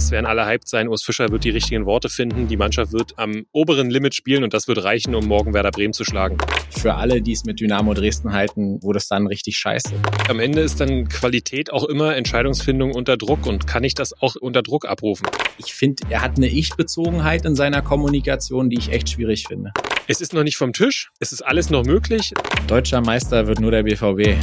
[0.00, 0.88] Es werden alle hyped sein.
[0.88, 2.48] Urs Fischer wird die richtigen Worte finden.
[2.48, 5.92] Die Mannschaft wird am oberen Limit spielen und das wird reichen, um morgen Werder Bremen
[5.92, 6.38] zu schlagen.
[6.70, 9.92] Für alle, die es mit Dynamo Dresden halten, wurde es dann richtig scheiße.
[10.30, 14.36] Am Ende ist dann Qualität auch immer Entscheidungsfindung unter Druck und kann ich das auch
[14.36, 15.26] unter Druck abrufen?
[15.58, 19.70] Ich finde, er hat eine Ich-Bezogenheit in seiner Kommunikation, die ich echt schwierig finde.
[20.08, 21.10] Es ist noch nicht vom Tisch.
[21.20, 22.32] Es ist alles noch möglich.
[22.66, 24.38] Deutscher Meister wird nur der BVB.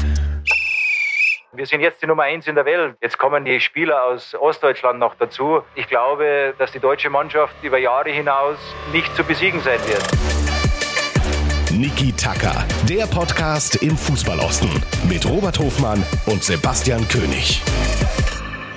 [1.54, 2.98] Wir sind jetzt die Nummer eins in der Welt.
[3.02, 5.64] Jetzt kommen die Spieler aus Ostdeutschland noch dazu.
[5.76, 8.58] Ich glaube, dass die deutsche Mannschaft über Jahre hinaus
[8.92, 10.04] nicht zu besiegen sein wird.
[11.72, 14.70] Niki Tacker, der Podcast im Fußballosten
[15.08, 17.62] mit Robert Hofmann und Sebastian König.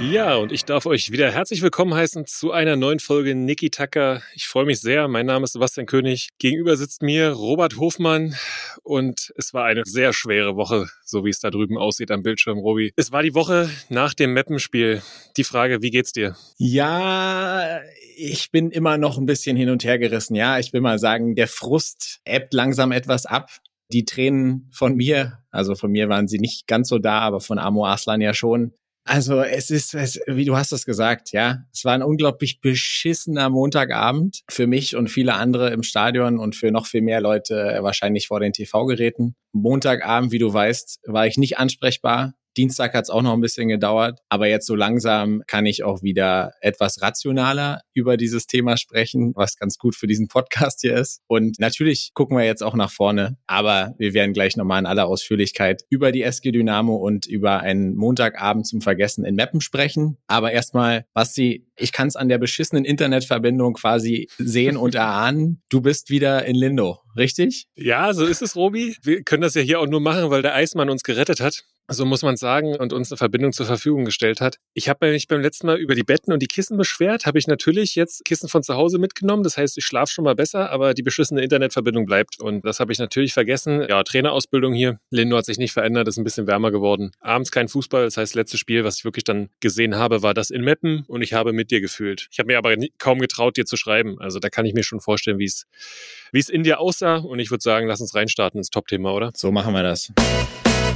[0.00, 4.22] Ja, und ich darf euch wieder herzlich willkommen heißen zu einer neuen Folge Niki Tacker.
[4.34, 5.08] Ich freue mich sehr.
[5.08, 6.30] Mein Name ist Sebastian König.
[6.38, 8.34] Gegenüber sitzt mir Robert Hofmann
[8.82, 12.58] und es war eine sehr schwere Woche, so wie es da drüben aussieht am Bildschirm,
[12.58, 12.94] Robi.
[12.96, 15.02] Es war die Woche nach dem Mappenspiel.
[15.36, 16.34] Die Frage, wie geht's dir?
[16.56, 17.80] Ja,
[18.16, 20.34] ich bin immer noch ein bisschen hin und her gerissen.
[20.34, 23.50] Ja, ich will mal sagen, der Frust ebbt langsam etwas ab.
[23.92, 27.58] Die Tränen von mir, also von mir waren sie nicht ganz so da, aber von
[27.58, 28.72] Amo Aslan ja schon,
[29.04, 33.48] also es ist, es, wie du hast es gesagt, ja, es war ein unglaublich beschissener
[33.48, 38.28] Montagabend für mich und viele andere im Stadion und für noch viel mehr Leute wahrscheinlich
[38.28, 39.36] vor den TV-Geräten.
[39.52, 42.34] Montagabend, wie du weißt, war ich nicht ansprechbar.
[42.60, 46.02] Dienstag hat es auch noch ein bisschen gedauert, aber jetzt so langsam kann ich auch
[46.02, 51.22] wieder etwas rationaler über dieses Thema sprechen, was ganz gut für diesen Podcast hier ist.
[51.26, 55.06] Und natürlich gucken wir jetzt auch nach vorne, aber wir werden gleich nochmal in aller
[55.06, 60.18] Ausführlichkeit über die SG Dynamo und über einen Montagabend zum Vergessen in Meppen sprechen.
[60.26, 65.62] Aber erstmal, Basti, ich kann es an der beschissenen Internetverbindung quasi sehen und erahnen.
[65.70, 67.68] Du bist wieder in Lindo, richtig?
[67.74, 68.96] Ja, so ist es, Robi.
[69.02, 72.04] Wir können das ja hier auch nur machen, weil der Eismann uns gerettet hat so
[72.04, 74.56] muss man sagen, und uns eine Verbindung zur Verfügung gestellt hat.
[74.74, 77.46] Ich habe mich beim letzten Mal über die Betten und die Kissen beschwert, habe ich
[77.46, 79.42] natürlich jetzt Kissen von zu Hause mitgenommen.
[79.42, 82.40] Das heißt, ich schlafe schon mal besser, aber die beschissene Internetverbindung bleibt.
[82.40, 83.84] Und das habe ich natürlich vergessen.
[83.88, 85.00] Ja, Trainerausbildung hier.
[85.10, 87.10] Lindo hat sich nicht verändert, ist ein bisschen wärmer geworden.
[87.20, 90.50] Abends kein Fußball, das heißt, letztes Spiel, was ich wirklich dann gesehen habe, war das
[90.50, 92.28] in Meppen und ich habe mit dir gefühlt.
[92.30, 94.20] Ich habe mir aber kaum getraut, dir zu schreiben.
[94.20, 97.16] Also da kann ich mir schon vorstellen, wie es in dir aussah.
[97.16, 99.32] Und ich würde sagen, lass uns reinstarten ins Top-Thema, oder?
[99.34, 100.12] So machen wir das.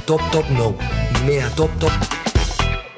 [0.05, 0.77] Top, top, no.
[1.25, 1.91] Mehr top, top.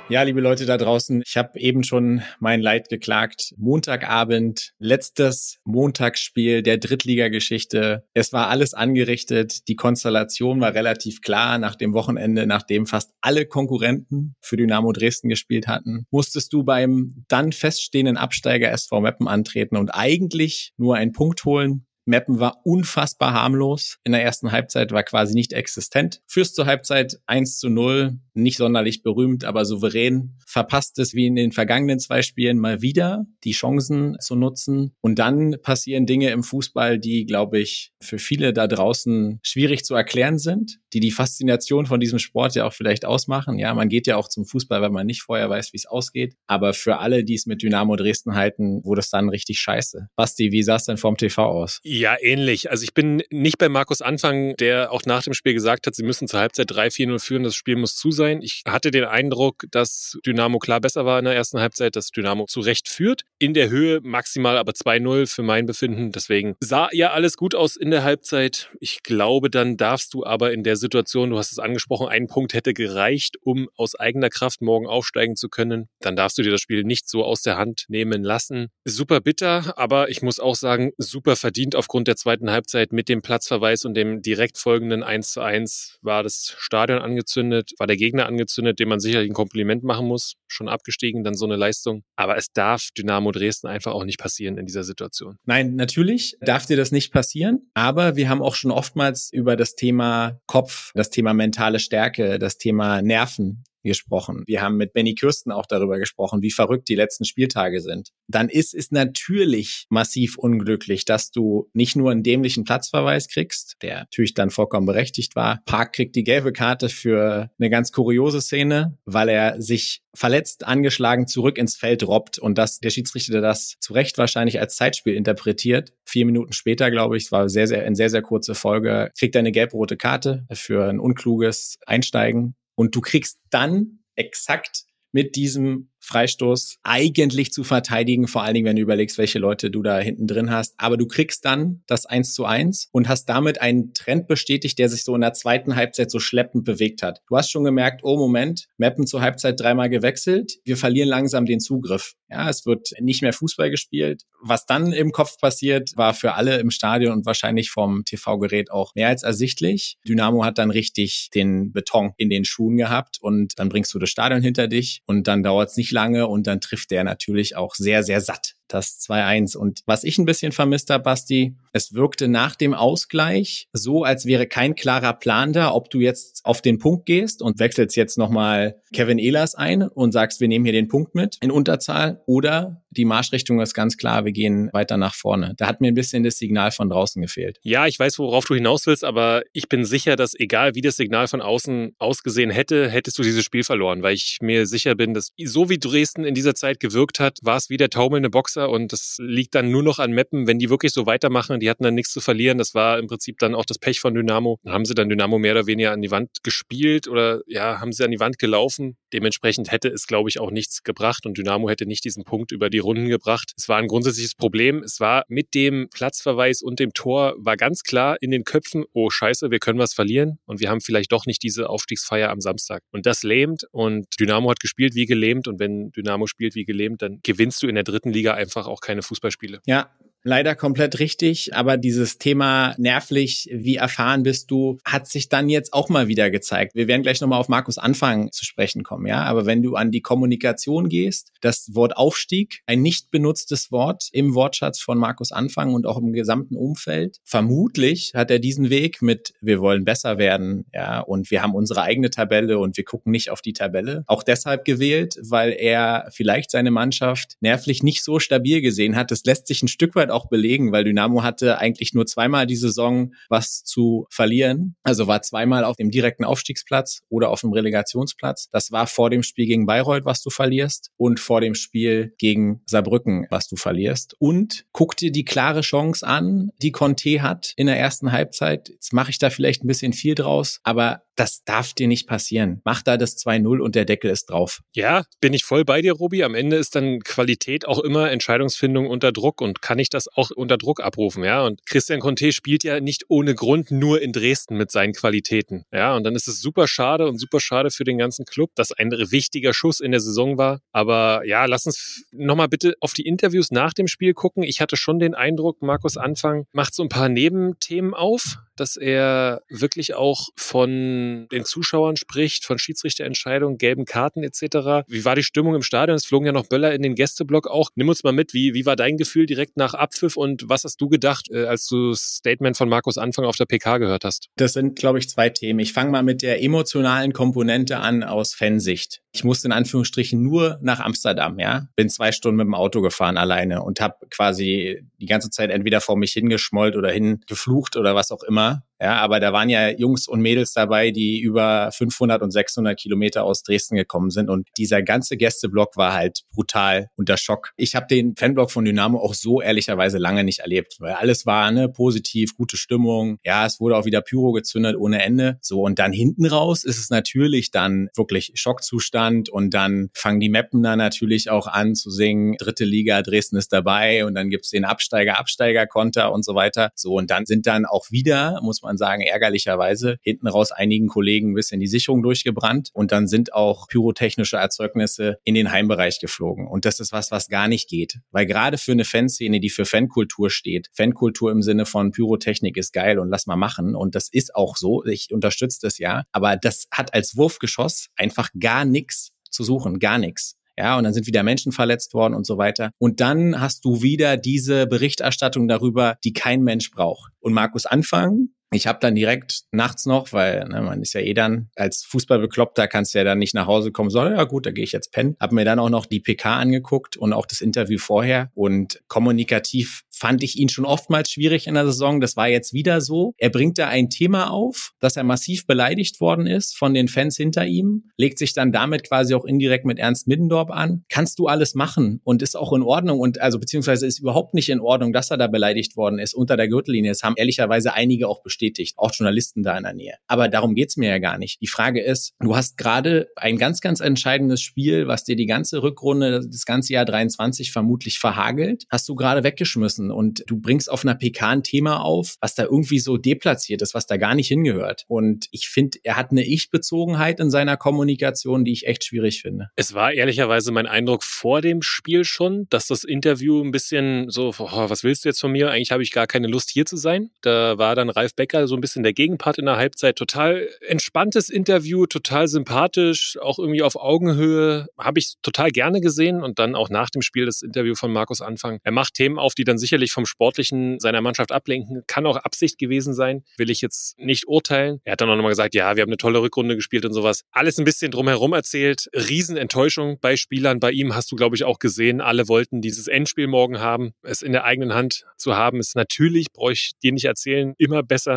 [0.10, 3.54] Ja, liebe Leute da draußen, ich habe eben schon mein Leid geklagt.
[3.58, 8.06] Montagabend, letztes Montagsspiel der Drittligageschichte.
[8.14, 9.70] Es war alles angerichtet.
[9.70, 15.30] Die Konstellation war relativ klar nach dem Wochenende, nachdem fast alle Konkurrenten für Dynamo Dresden
[15.30, 16.06] gespielt hatten.
[16.12, 21.87] Musstest du beim dann feststehenden Absteiger SV Meppen antreten und eigentlich nur einen Punkt holen.
[22.08, 24.00] Meppen war unfassbar harmlos.
[24.04, 26.22] In der ersten Halbzeit war quasi nicht existent.
[26.28, 30.38] Fürs zur Halbzeit 1 zu 0, nicht sonderlich berühmt, aber souverän.
[30.46, 34.96] Verpasst es wie in den vergangenen zwei Spielen mal wieder, die Chancen zu nutzen.
[35.02, 39.96] Und dann passieren Dinge im Fußball, die, glaube ich, für viele da draußen schwierig zu
[39.96, 43.60] erklären sind, die die Faszination von diesem Sport ja auch vielleicht ausmachen.
[43.60, 46.36] Ja, man geht ja auch zum Fußball, weil man nicht vorher weiß, wie es ausgeht.
[46.48, 50.08] Aber für alle, die es mit Dynamo Dresden halten, wurde es dann richtig scheiße.
[50.16, 51.80] Basti, wie sah es denn vorm TV aus?
[51.98, 52.70] Ja, ähnlich.
[52.70, 56.04] Also ich bin nicht bei Markus Anfang, der auch nach dem Spiel gesagt hat, sie
[56.04, 58.44] müssen zur Halbzeit 3-4-0 führen, das Spiel muss zu sein.
[58.44, 62.46] Ich hatte den Eindruck, dass Dynamo klar besser war in der ersten Halbzeit, dass Dynamo
[62.46, 63.24] zu Recht führt.
[63.40, 66.12] In der Höhe maximal aber 2-0 für mein Befinden.
[66.12, 68.70] Deswegen sah ja alles gut aus in der Halbzeit.
[68.80, 72.54] Ich glaube, dann darfst du aber in der Situation, du hast es angesprochen, ein Punkt
[72.54, 75.90] hätte gereicht, um aus eigener Kraft morgen aufsteigen zu können.
[76.02, 78.68] Dann darfst du dir das Spiel nicht so aus der Hand nehmen lassen.
[78.86, 83.22] Super bitter, aber ich muss auch sagen, super verdient aufgrund der zweiten Halbzeit mit dem
[83.22, 88.26] Platzverweis und dem direkt folgenden 1 zu 1 war das Stadion angezündet, war der Gegner
[88.26, 90.34] angezündet, dem man sicherlich ein Kompliment machen muss.
[90.48, 92.04] Schon abgestiegen, dann so eine Leistung.
[92.18, 95.38] Aber es darf Dynamo Dresden einfach auch nicht passieren in dieser Situation.
[95.46, 97.70] Nein, natürlich darf dir das nicht passieren.
[97.74, 102.58] Aber wir haben auch schon oftmals über das Thema Kopf, das Thema mentale Stärke, das
[102.58, 104.44] Thema Nerven gesprochen.
[104.46, 108.10] Wir haben mit Benny Kürsten auch darüber gesprochen, wie verrückt die letzten Spieltage sind.
[108.28, 114.00] Dann ist es natürlich massiv unglücklich, dass du nicht nur einen dämlichen Platzverweis kriegst, der
[114.00, 115.62] natürlich dann vollkommen berechtigt war.
[115.66, 121.28] Park kriegt die gelbe Karte für eine ganz kuriose Szene, weil er sich verletzt, angeschlagen
[121.28, 125.94] zurück ins Feld robbt und dass der Schiedsrichter das zu Recht wahrscheinlich als Zeitspiel interpretiert.
[126.06, 129.36] Vier Minuten später, glaube ich, es war sehr, sehr, eine sehr, sehr kurze Folge, kriegt
[129.36, 135.90] er eine gelb-rote Karte für ein unkluges Einsteigen und du kriegst dann exakt mit diesem
[136.08, 140.26] Freistoß eigentlich zu verteidigen, vor allen Dingen, wenn du überlegst, welche Leute du da hinten
[140.26, 140.74] drin hast.
[140.78, 144.90] Aber du kriegst dann das 1 zu 1 und hast damit einen Trend bestätigt, der
[144.90, 147.22] sich so in der zweiten Halbzeit so schleppend bewegt hat.
[147.28, 151.60] Du hast schon gemerkt, oh Moment, Mappen zur Halbzeit dreimal gewechselt, wir verlieren langsam den
[151.60, 152.14] Zugriff.
[152.30, 154.24] Ja, es wird nicht mehr Fußball gespielt.
[154.42, 158.96] Was dann im Kopf passiert, war für alle im Stadion und wahrscheinlich vom TV-Gerät auch
[158.96, 159.98] mehr als ersichtlich.
[160.08, 164.10] Dynamo hat dann richtig den Beton in den Schuhen gehabt und dann bringst du das
[164.10, 167.74] Stadion hinter dich und dann dauert es nicht lange und dann trifft der natürlich auch
[167.74, 169.58] sehr, sehr satt das 2-1.
[169.58, 174.26] Und was ich ein bisschen vermisst habe, Basti, es wirkte nach dem Ausgleich so, als
[174.26, 178.18] wäre kein klarer Plan da, ob du jetzt auf den Punkt gehst und wechselst jetzt
[178.18, 182.82] nochmal Kevin Ehlers ein und sagst, wir nehmen hier den Punkt mit in Unterzahl oder
[182.92, 185.54] die Marschrichtung ist ganz klar, wir gehen weiter nach vorne.
[185.58, 187.60] Da hat mir ein bisschen das Signal von draußen gefehlt.
[187.62, 190.96] Ja, ich weiß, worauf du hinaus willst, aber ich bin sicher, dass egal wie das
[190.96, 195.14] Signal von außen ausgesehen hätte, hättest du dieses Spiel verloren, weil ich mir sicher bin,
[195.14, 198.57] dass so wie Dresden in dieser Zeit gewirkt hat, war es wie der taumelnde Boxer
[198.66, 201.84] und das liegt dann nur noch an Meppen, wenn die wirklich so weitermachen, die hatten
[201.84, 202.58] dann nichts zu verlieren.
[202.58, 204.60] Das war im Prinzip dann auch das Pech von Dynamo.
[204.64, 207.92] Dann haben sie dann Dynamo mehr oder weniger an die Wand gespielt oder ja, haben
[207.92, 208.98] sie an die Wand gelaufen.
[209.14, 212.70] Dementsprechend hätte es, glaube ich, auch nichts gebracht und Dynamo hätte nicht diesen Punkt über
[212.70, 213.52] die Runden gebracht.
[213.58, 214.84] Es war ein grundsätzliches Problem.
[214.84, 219.10] Es war mit dem Platzverweis und dem Tor war ganz klar in den Köpfen, oh
[219.10, 222.84] Scheiße, wir können was verlieren und wir haben vielleicht doch nicht diese Aufstiegsfeier am Samstag.
[222.92, 227.02] Und das lähmt und Dynamo hat gespielt wie gelähmt und wenn Dynamo spielt wie gelähmt,
[227.02, 229.62] dann gewinnst du in der dritten Liga einfach auch keine Fußballspiele.
[229.66, 229.90] Ja,
[230.28, 235.74] leider komplett richtig, aber dieses Thema nervlich, wie erfahren bist du, hat sich dann jetzt
[235.74, 236.76] auch mal wieder gezeigt.
[236.76, 239.92] Wir werden gleich nochmal auf Markus Anfang zu sprechen kommen, ja, aber wenn du an
[239.92, 245.74] die Kommunikation gehst, das Wort Aufstieg, ein nicht benutztes Wort im Wortschatz von Markus Anfang
[245.74, 250.66] und auch im gesamten Umfeld, vermutlich hat er diesen Weg mit wir wollen besser werden,
[250.74, 254.24] ja, und wir haben unsere eigene Tabelle und wir gucken nicht auf die Tabelle, auch
[254.24, 259.12] deshalb gewählt, weil er vielleicht seine Mannschaft nervlich nicht so stabil gesehen hat.
[259.12, 262.56] Das lässt sich ein Stück weit auch belegen, weil Dynamo hatte eigentlich nur zweimal die
[262.56, 264.76] Saison was zu verlieren.
[264.84, 268.50] Also war zweimal auf dem direkten Aufstiegsplatz oder auf dem Relegationsplatz.
[268.52, 272.62] Das war vor dem Spiel gegen Bayreuth, was du verlierst und vor dem Spiel gegen
[272.66, 274.16] Saarbrücken, was du verlierst.
[274.18, 278.70] Und guck dir die klare Chance an, die Conte hat in der ersten Halbzeit.
[278.70, 282.62] Jetzt mache ich da vielleicht ein bisschen viel draus, aber das darf dir nicht passieren.
[282.64, 284.62] Mach da das 2-0 und der Deckel ist drauf.
[284.74, 286.24] Ja, bin ich voll bei dir, Robi.
[286.24, 290.32] Am Ende ist dann Qualität auch immer Entscheidungsfindung unter Druck und kann ich das auch
[290.32, 291.44] unter Druck abrufen, ja.
[291.44, 295.96] Und Christian Conte spielt ja nicht ohne Grund nur in Dresden mit seinen Qualitäten, ja.
[295.96, 298.92] Und dann ist es super schade und super schade für den ganzen Club, dass ein
[298.92, 300.62] wichtiger Schuss in der Saison war.
[300.72, 304.44] Aber ja, lass uns nochmal bitte auf die Interviews nach dem Spiel gucken.
[304.44, 309.42] Ich hatte schon den Eindruck, Markus Anfang macht so ein paar Nebenthemen auf, dass er
[309.50, 314.88] wirklich auch von den Zuschauern spricht, von Schiedsrichterentscheidungen, gelben Karten etc.
[314.88, 315.96] Wie war die Stimmung im Stadion?
[315.96, 317.70] Es flogen ja noch Böller in den Gästeblock auch.
[317.76, 320.82] Nimm uns mal mit, wie, wie war dein Gefühl direkt nach Abpfiff und was hast
[320.82, 324.30] du gedacht, äh, als du Statement von Markus Anfang auf der PK gehört hast?
[324.36, 325.60] Das sind, glaube ich, zwei Themen.
[325.60, 329.02] Ich fange mal mit der emotionalen Komponente an aus Fansicht.
[329.12, 331.68] Ich musste in Anführungsstrichen nur nach Amsterdam, ja.
[331.76, 335.82] Bin zwei Stunden mit dem Auto gefahren alleine und habe quasi die ganze Zeit entweder
[335.82, 338.47] vor mich hingeschmollt oder hingeflucht oder was auch immer.
[338.48, 338.67] Huh?
[338.80, 343.24] Ja, aber da waren ja Jungs und Mädels dabei, die über 500 und 600 Kilometer
[343.24, 344.30] aus Dresden gekommen sind.
[344.30, 347.54] Und dieser ganze Gästeblock war halt brutal unter Schock.
[347.58, 351.52] Ich habe den Fanblock von Dynamo auch so ehrlicherweise lange nicht erlebt, weil alles war
[351.52, 353.18] ne, positiv, gute Stimmung.
[353.24, 355.40] Ja, es wurde auch wieder Pyro gezündet ohne Ende.
[355.42, 359.30] So, und dann hinten raus ist es natürlich dann wirklich Schockzustand.
[359.30, 363.52] Und dann fangen die Mappen da natürlich auch an zu singen, dritte Liga, Dresden ist
[363.52, 364.06] dabei.
[364.06, 366.72] Und dann gibt's den Absteiger, Absteiger-Konter und so weiter.
[366.76, 370.88] So, und dann sind dann auch wieder, muss man man sagen, ärgerlicherweise hinten raus einigen
[370.88, 376.00] Kollegen ein bisschen die Sicherung durchgebrannt und dann sind auch pyrotechnische Erzeugnisse in den Heimbereich
[376.00, 376.48] geflogen.
[376.48, 378.00] Und das ist was, was gar nicht geht.
[378.12, 382.74] Weil gerade für eine Fanszene, die für Fankultur steht, Fankultur im Sinne von Pyrotechnik ist
[382.74, 383.76] geil und lass mal machen.
[383.76, 384.84] Und das ist auch so.
[384.86, 386.04] Ich unterstütze das ja.
[386.12, 390.36] Aber das hat als Wurfgeschoss einfach gar nichts zu suchen, gar nichts.
[390.60, 392.72] Ja, und dann sind wieder Menschen verletzt worden und so weiter.
[392.80, 397.12] Und dann hast du wieder diese Berichterstattung darüber, die kein Mensch braucht.
[397.20, 401.14] Und Markus Anfang ich habe dann direkt nachts noch, weil ne, man ist ja eh
[401.14, 404.52] dann als Fußballbekloppter, kannst du ja dann nicht nach Hause kommen, sondern ja gut, da
[404.52, 405.18] gehe ich jetzt pennen.
[405.20, 408.32] Hab mir dann auch noch die PK angeguckt und auch das Interview vorher.
[408.36, 412.00] Und kommunikativ fand ich ihn schon oftmals schwierig in der Saison.
[412.00, 413.14] Das war jetzt wieder so.
[413.18, 417.18] Er bringt da ein Thema auf, dass er massiv beleidigt worden ist von den Fans
[417.18, 420.86] hinter ihm, legt sich dann damit quasi auch indirekt mit Ernst Middendorf an.
[420.90, 424.48] Kannst du alles machen und ist auch in Ordnung und also beziehungsweise ist überhaupt nicht
[424.50, 426.92] in Ordnung, dass er da beleidigt worden ist unter der Gürtellinie.
[426.92, 429.96] Es haben ehrlicherweise einige auch bestätigt bestätigt, auch Journalisten da in der Nähe.
[430.08, 431.42] Aber darum geht's mir ja gar nicht.
[431.42, 435.64] Die Frage ist, du hast gerade ein ganz, ganz entscheidendes Spiel, was dir die ganze
[435.64, 440.86] Rückrunde, das ganze Jahr 23 vermutlich verhagelt, hast du gerade weggeschmissen und du bringst auf
[440.86, 444.28] einer PK ein Thema auf, was da irgendwie so deplatziert ist, was da gar nicht
[444.28, 444.86] hingehört.
[444.88, 449.50] Und ich finde, er hat eine Ich-Bezogenheit in seiner Kommunikation, die ich echt schwierig finde.
[449.56, 454.34] Es war ehrlicherweise mein Eindruck vor dem Spiel schon, dass das Interview ein bisschen so,
[454.38, 455.50] oh, was willst du jetzt von mir?
[455.50, 457.10] Eigentlich habe ich gar keine Lust hier zu sein.
[457.22, 459.96] Da war dann Ralf Becker so ein bisschen der Gegenpart in der Halbzeit.
[459.96, 464.68] Total entspanntes Interview, total sympathisch, auch irgendwie auf Augenhöhe.
[464.78, 468.22] Habe ich total gerne gesehen und dann auch nach dem Spiel das Interview von Markus
[468.22, 468.60] Anfang.
[468.64, 471.84] Er macht Themen auf, die dann sicherlich vom Sportlichen seiner Mannschaft ablenken.
[471.88, 474.82] Kann auch Absicht gewesen sein, will ich jetzt nicht urteilen.
[474.84, 477.24] Er hat dann auch nochmal gesagt, ja, wir haben eine tolle Rückrunde gespielt und sowas.
[477.32, 478.90] Alles ein bisschen drumherum erzählt.
[478.94, 480.60] Riesenenttäuschung bei Spielern.
[480.60, 483.94] Bei ihm hast du, glaube ich, auch gesehen, alle wollten dieses Endspiel morgen haben.
[484.04, 487.84] Es in der eigenen Hand zu haben, ist natürlich, brauche ich dir nicht erzählen, immer
[487.84, 488.17] besser.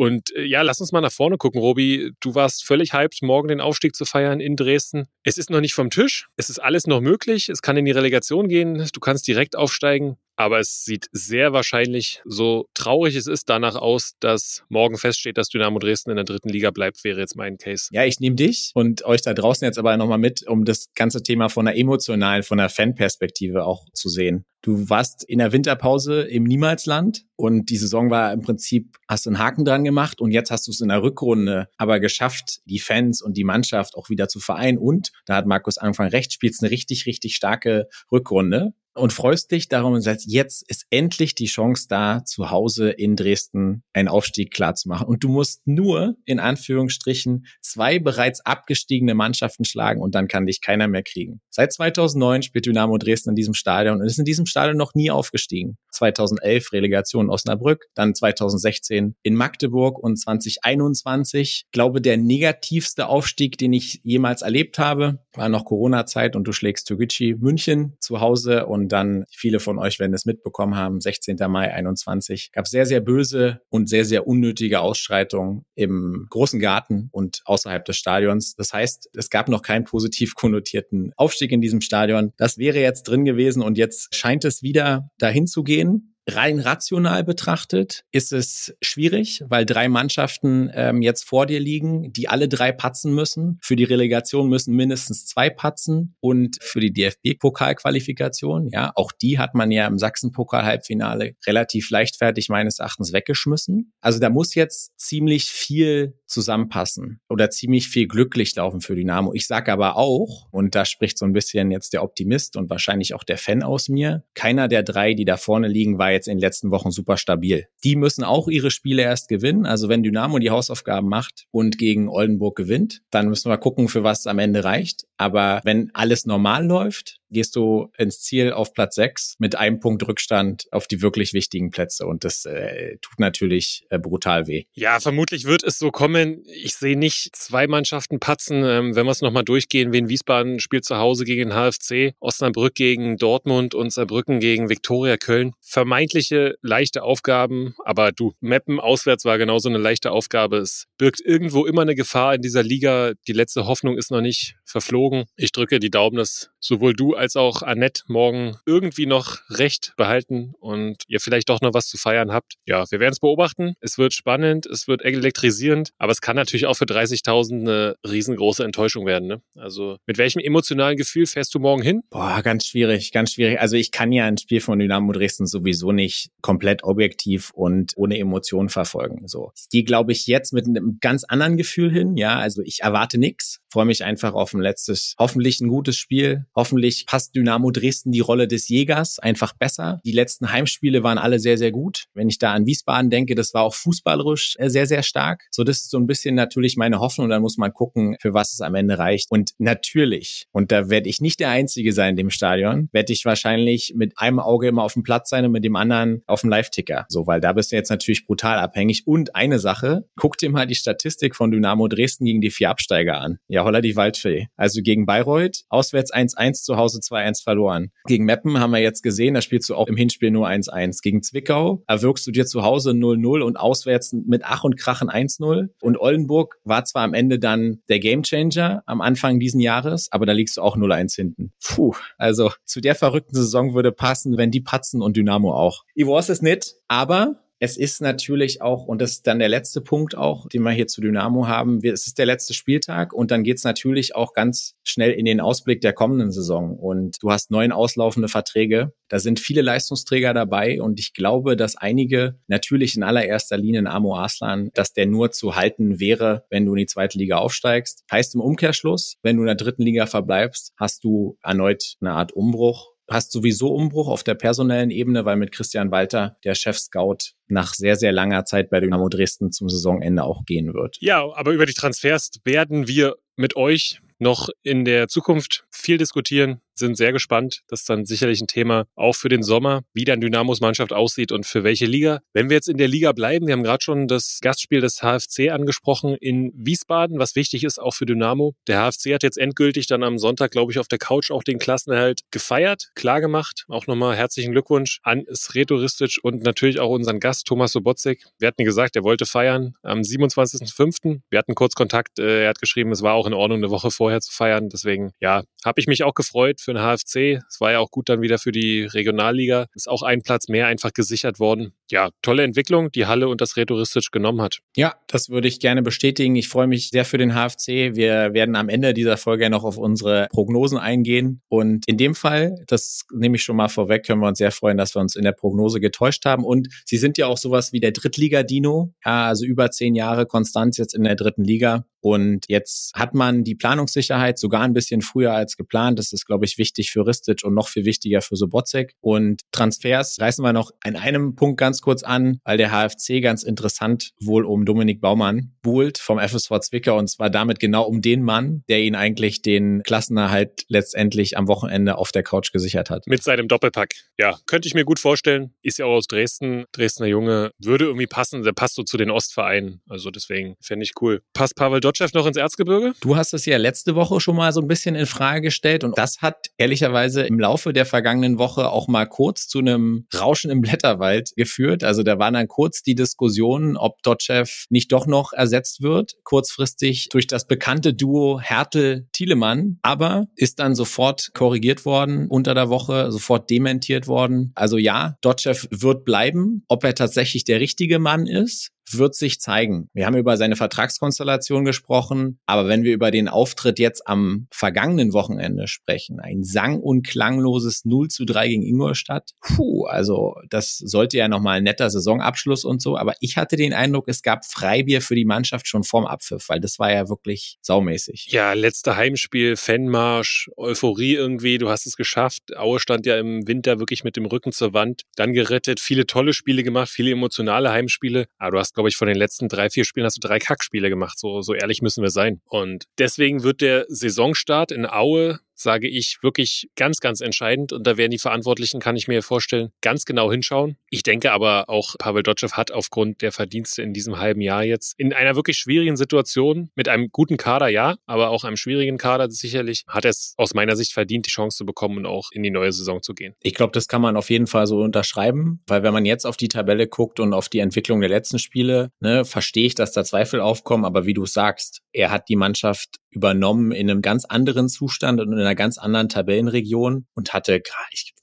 [0.00, 2.12] Und äh, ja, lass uns mal nach vorne gucken, Robi.
[2.20, 5.08] Du warst völlig hyped, morgen den Aufstieg zu feiern in Dresden.
[5.24, 6.30] Es ist noch nicht vom Tisch.
[6.38, 7.50] Es ist alles noch möglich.
[7.50, 8.88] Es kann in die Relegation gehen.
[8.94, 10.16] Du kannst direkt aufsteigen.
[10.40, 15.50] Aber es sieht sehr wahrscheinlich, so traurig es ist, danach aus, dass morgen feststeht, dass
[15.50, 17.88] Dynamo Dresden in der dritten Liga bleibt, wäre jetzt mein Case.
[17.92, 21.22] Ja, ich nehme dich und euch da draußen jetzt aber nochmal mit, um das ganze
[21.22, 24.46] Thema von einer emotionalen, von einer Fanperspektive auch zu sehen.
[24.62, 29.30] Du warst in der Winterpause im Niemalsland und die Saison war im Prinzip, hast du
[29.30, 29.89] einen Haken dran gemacht
[30.20, 33.94] und jetzt hast du es in der Rückrunde aber geschafft, die Fans und die Mannschaft
[33.94, 34.78] auch wieder zu vereinen.
[34.78, 39.68] Und, da hat Markus Anfang recht, spielst eine richtig, richtig starke Rückrunde und freust dich
[39.68, 44.52] darum und sagst, jetzt ist endlich die Chance da, zu Hause in Dresden einen Aufstieg
[44.52, 45.06] klar zu machen.
[45.06, 50.60] Und du musst nur, in Anführungsstrichen, zwei bereits abgestiegene Mannschaften schlagen und dann kann dich
[50.60, 51.40] keiner mehr kriegen.
[51.50, 55.10] Seit 2009 spielt Dynamo Dresden in diesem Stadion und ist in diesem Stadion noch nie
[55.10, 55.78] aufgestiegen.
[55.92, 64.00] 2011 Relegation Osnabrück, dann 2016 in Magdeburg und 2021, glaube der negativste Aufstieg, den ich
[64.02, 69.24] jemals erlebt habe, war noch Corona-Zeit und du schlägst Toguchi München zu Hause und dann
[69.30, 71.36] viele von euch werden es mitbekommen haben, 16.
[71.48, 77.42] Mai 21 gab sehr, sehr böse und sehr, sehr unnötige Ausschreitungen im großen Garten und
[77.44, 78.54] außerhalb des Stadions.
[78.54, 82.32] Das heißt, es gab noch keinen positiv konnotierten Aufstieg in diesem Stadion.
[82.36, 86.09] Das wäre jetzt drin gewesen und jetzt scheint es wieder dahin zu gehen.
[86.28, 92.28] Rein rational betrachtet ist es schwierig, weil drei Mannschaften ähm, jetzt vor dir liegen, die
[92.28, 93.58] alle drei patzen müssen.
[93.62, 99.54] Für die Relegation müssen mindestens zwei patzen und für die DFB-Pokalqualifikation, ja, auch die hat
[99.54, 103.92] man ja im Sachsen-Pokal-Halbfinale relativ leichtfertig meines Erachtens weggeschmissen.
[104.00, 109.32] Also da muss jetzt ziemlich viel zusammenpassen oder ziemlich viel glücklich laufen für Dynamo.
[109.34, 113.14] Ich sage aber auch, und da spricht so ein bisschen jetzt der Optimist und wahrscheinlich
[113.14, 116.36] auch der Fan aus mir, keiner der drei, die da vorne liegen, war jetzt in
[116.36, 117.66] den letzten Wochen super stabil.
[117.84, 119.66] Die müssen auch ihre Spiele erst gewinnen.
[119.66, 124.02] Also wenn Dynamo die Hausaufgaben macht und gegen Oldenburg gewinnt, dann müssen wir gucken, für
[124.02, 125.06] was es am Ende reicht.
[125.16, 130.06] Aber wenn alles normal läuft, gehst du ins Ziel auf Platz 6 mit einem Punkt
[130.06, 132.06] Rückstand auf die wirklich wichtigen Plätze.
[132.06, 134.64] Und das äh, tut natürlich äh, brutal weh.
[134.72, 136.42] Ja, vermutlich wird es so kommen.
[136.46, 138.64] Ich sehe nicht zwei Mannschaften patzen.
[138.64, 142.74] Ähm, wenn wir es nochmal durchgehen, Wien Wiesbaden spielt zu Hause gegen den HFC, Osnabrück
[142.74, 145.52] gegen Dortmund und Saarbrücken gegen Viktoria Köln.
[145.60, 150.58] Vermeintliche leichte Aufgaben, aber du, Meppen auswärts war genauso eine leichte Aufgabe.
[150.58, 153.12] Es birgt irgendwo immer eine Gefahr in dieser Liga.
[153.26, 155.24] Die letzte Hoffnung ist noch nicht verflogen.
[155.36, 160.52] Ich drücke die Daumen, dass sowohl du als auch Annette morgen irgendwie noch recht behalten
[160.60, 162.54] und ihr vielleicht doch noch was zu feiern habt.
[162.66, 163.74] Ja, wir werden es beobachten.
[163.80, 168.64] Es wird spannend, es wird elektrisierend, aber es kann natürlich auch für 30.000 eine riesengroße
[168.64, 169.28] Enttäuschung werden.
[169.28, 169.42] Ne?
[169.56, 172.02] Also mit welchem emotionalen Gefühl fährst du morgen hin?
[172.10, 173.60] Boah, ganz schwierig, ganz schwierig.
[173.60, 178.18] Also ich kann ja ein Spiel von Dynamo Dresden sowieso nicht komplett objektiv und ohne
[178.18, 179.26] Emotionen verfolgen.
[179.26, 182.16] So, ich gehe, glaube ich, jetzt mit einem ganz anderen Gefühl hin.
[182.16, 186.46] Ja, also ich erwarte nichts, freue mich einfach auf ein letztes, hoffentlich ein gutes Spiel.
[186.54, 190.00] Hoffentlich passt Dynamo Dresden die Rolle des Jägers einfach besser.
[190.04, 192.06] Die letzten Heimspiele waren alle sehr, sehr gut.
[192.14, 195.46] Wenn ich da an Wiesbaden denke, das war auch fußballerisch äh, sehr, sehr stark.
[195.50, 197.28] So, das ist so ein bisschen natürlich meine Hoffnung.
[197.28, 199.30] Dann muss man gucken, für was es am Ende reicht.
[199.30, 203.24] Und natürlich, und da werde ich nicht der Einzige sein in dem Stadion, werde ich
[203.24, 206.50] wahrscheinlich mit einem Auge immer auf dem Platz sein und mit dem anderen auf dem
[206.50, 207.06] Live-Ticker.
[207.08, 209.06] So, weil da bist du jetzt natürlich brutal abhängig.
[209.06, 213.20] Und eine Sache, guck dir mal die Statistik von Dynamo Dresden gegen die vier Absteiger
[213.20, 213.38] an.
[213.48, 214.48] Ja, holla die Waldfee.
[214.56, 217.92] Also gegen Bayreuth, auswärts 1-1, zu Hause 2-1 verloren.
[218.06, 221.02] Gegen Meppen haben wir jetzt gesehen, da spielst du auch im Hinspiel nur 1-1.
[221.02, 225.68] Gegen Zwickau erwirkst du dir zu Hause 0-0 und auswärts mit Ach und Krachen 1-0.
[225.80, 230.32] Und Oldenburg war zwar am Ende dann der Gamechanger am Anfang diesen Jahres, aber da
[230.32, 231.52] liegst du auch 0-1 hinten.
[231.62, 235.84] Puh, also zu der verrückten Saison würde passen, wenn die patzen und Dynamo auch.
[235.94, 239.82] Ich weiß es nicht, aber Es ist natürlich auch, und das ist dann der letzte
[239.82, 243.44] Punkt auch, den wir hier zu Dynamo haben, es ist der letzte Spieltag und dann
[243.44, 246.78] geht's natürlich auch ganz schnell in den Ausblick der kommenden Saison.
[246.78, 248.94] Und du hast neun auslaufende Verträge.
[249.08, 253.86] Da sind viele Leistungsträger dabei und ich glaube, dass einige natürlich in allererster Linie in
[253.86, 258.04] Amo Aslan, dass der nur zu halten wäre, wenn du in die zweite Liga aufsteigst.
[258.10, 262.32] Heißt im Umkehrschluss, wenn du in der dritten Liga verbleibst, hast du erneut eine Art
[262.32, 267.74] Umbruch hast sowieso Umbruch auf der personellen Ebene, weil mit Christian Walter der Chef-Scout nach
[267.74, 270.96] sehr, sehr langer Zeit bei Dynamo Dresden zum Saisonende auch gehen wird.
[271.00, 276.60] Ja, aber über die Transfers werden wir mit euch noch in der Zukunft viel diskutieren
[276.74, 277.60] sind sehr gespannt.
[277.68, 281.32] Das ist dann sicherlich ein Thema auch für den Sommer, wie dann Dynamos Mannschaft aussieht
[281.32, 282.20] und für welche Liga.
[282.32, 285.50] Wenn wir jetzt in der Liga bleiben, wir haben gerade schon das Gastspiel des HFC
[285.50, 288.54] angesprochen in Wiesbaden, was wichtig ist auch für Dynamo.
[288.66, 291.58] Der HFC hat jetzt endgültig dann am Sonntag, glaube ich, auf der Couch auch den
[291.58, 293.64] Klassenerhalt gefeiert, klar gemacht.
[293.68, 298.24] Auch nochmal herzlichen Glückwunsch an Sretoristic und natürlich auch unseren Gast Thomas Sobotzig.
[298.38, 301.20] Wir hatten gesagt, er wollte feiern am 27.05.
[301.30, 302.18] Wir hatten kurz Kontakt.
[302.18, 304.68] Äh, er hat geschrieben, es war auch in Ordnung, eine Woche vorher zu feiern.
[304.68, 307.42] Deswegen, ja, habe ich mich auch gefreut für den HFC.
[307.48, 309.66] Es war ja auch gut dann wieder für die Regionalliga.
[309.74, 311.72] Ist auch ein Platz mehr einfach gesichert worden.
[311.90, 314.60] Ja, tolle Entwicklung, die Halle und das Retouristisch genommen hat.
[314.76, 316.36] Ja, das würde ich gerne bestätigen.
[316.36, 317.96] Ich freue mich sehr für den HFC.
[317.96, 321.42] Wir werden am Ende dieser Folge noch auf unsere Prognosen eingehen.
[321.48, 324.76] Und in dem Fall, das nehme ich schon mal vorweg, können wir uns sehr freuen,
[324.76, 326.44] dass wir uns in der Prognose getäuscht haben.
[326.44, 328.94] Und sie sind ja auch sowas wie der Drittliga-Dino.
[329.04, 331.84] Ja, also über zehn Jahre Konstanz jetzt in der dritten Liga.
[332.00, 335.98] Und jetzt hat man die Planungssicherheit sogar ein bisschen früher als geplant.
[335.98, 338.94] Das ist, glaube ich, wichtig für Ristic und noch viel wichtiger für Sobocek.
[339.00, 343.42] Und Transfers reißen wir noch an einem Punkt ganz kurz an, weil der HFC ganz
[343.42, 348.22] interessant wohl um Dominik Baumann buhlt vom FSV Zwickau und zwar damit genau um den
[348.22, 353.06] Mann, der ihn eigentlich den Klassenerhalt letztendlich am Wochenende auf der Couch gesichert hat.
[353.06, 353.94] Mit seinem Doppelpack.
[354.18, 355.54] Ja, könnte ich mir gut vorstellen.
[355.62, 356.64] Ist ja auch aus Dresden.
[356.72, 358.42] Dresdner Junge würde irgendwie passen.
[358.42, 359.80] Der passt so zu den Ostvereinen.
[359.88, 361.22] Also deswegen fände ich cool.
[361.32, 362.92] Passt Pavel Dotschew noch ins Erzgebirge?
[363.00, 365.98] Du hast es ja letzte Woche schon mal so ein bisschen in Frage gestellt und
[365.98, 370.60] das hat ehrlicherweise im Laufe der vergangenen Woche auch mal kurz zu einem Rauschen im
[370.60, 371.84] Blätterwald geführt.
[371.84, 377.08] Also da waren dann kurz die Diskussionen, ob Dotschew nicht doch noch ersetzt wird, kurzfristig
[377.10, 383.50] durch das bekannte Duo Hertel-Thielemann, aber ist dann sofort korrigiert worden unter der Woche, sofort
[383.50, 384.52] dementiert worden.
[384.54, 386.64] Also ja, Dotschew wird bleiben.
[386.68, 389.88] Ob er tatsächlich der richtige Mann ist, wird sich zeigen.
[389.92, 395.12] Wir haben über seine Vertragskonstellation gesprochen, aber wenn wir über den Auftritt jetzt am vergangenen
[395.12, 401.18] Wochenende sprechen, ein sang- und klangloses 0 zu 3 gegen Ingolstadt, puh, also das sollte
[401.18, 405.00] ja nochmal ein netter Saisonabschluss und so, aber ich hatte den Eindruck, es gab Freibier
[405.00, 408.28] für die Mannschaft schon vorm Abpfiff, weil das war ja wirklich saumäßig.
[408.30, 412.56] Ja, letzte Heimspiel, Fanmarsch, Euphorie irgendwie, du hast es geschafft.
[412.56, 416.32] Aue stand ja im Winter wirklich mit dem Rücken zur Wand, dann gerettet, viele tolle
[416.32, 419.84] Spiele gemacht, viele emotionale Heimspiele, aber du hast glaube ich, von den letzten drei, vier
[419.84, 421.18] Spielen hast du drei Kackspiele gemacht.
[421.18, 422.40] So, so ehrlich müssen wir sein.
[422.46, 427.72] Und deswegen wird der Saisonstart in Aue sage ich, wirklich ganz, ganz entscheidend.
[427.72, 430.76] Und da werden die Verantwortlichen, kann ich mir vorstellen, ganz genau hinschauen.
[430.88, 434.94] Ich denke aber auch, Pavel Dotschew hat aufgrund der Verdienste in diesem halben Jahr jetzt
[434.98, 439.30] in einer wirklich schwierigen Situation mit einem guten Kader, ja, aber auch einem schwierigen Kader
[439.30, 442.50] sicherlich, hat es aus meiner Sicht verdient, die Chance zu bekommen und auch in die
[442.50, 443.34] neue Saison zu gehen.
[443.42, 446.36] Ich glaube, das kann man auf jeden Fall so unterschreiben, weil wenn man jetzt auf
[446.36, 450.04] die Tabelle guckt und auf die Entwicklung der letzten Spiele, ne, verstehe ich, dass da
[450.04, 454.68] Zweifel aufkommen, aber wie du sagst, er hat die Mannschaft übernommen in einem ganz anderen
[454.68, 457.60] Zustand und in einer ganz anderen Tabellenregion und hatte,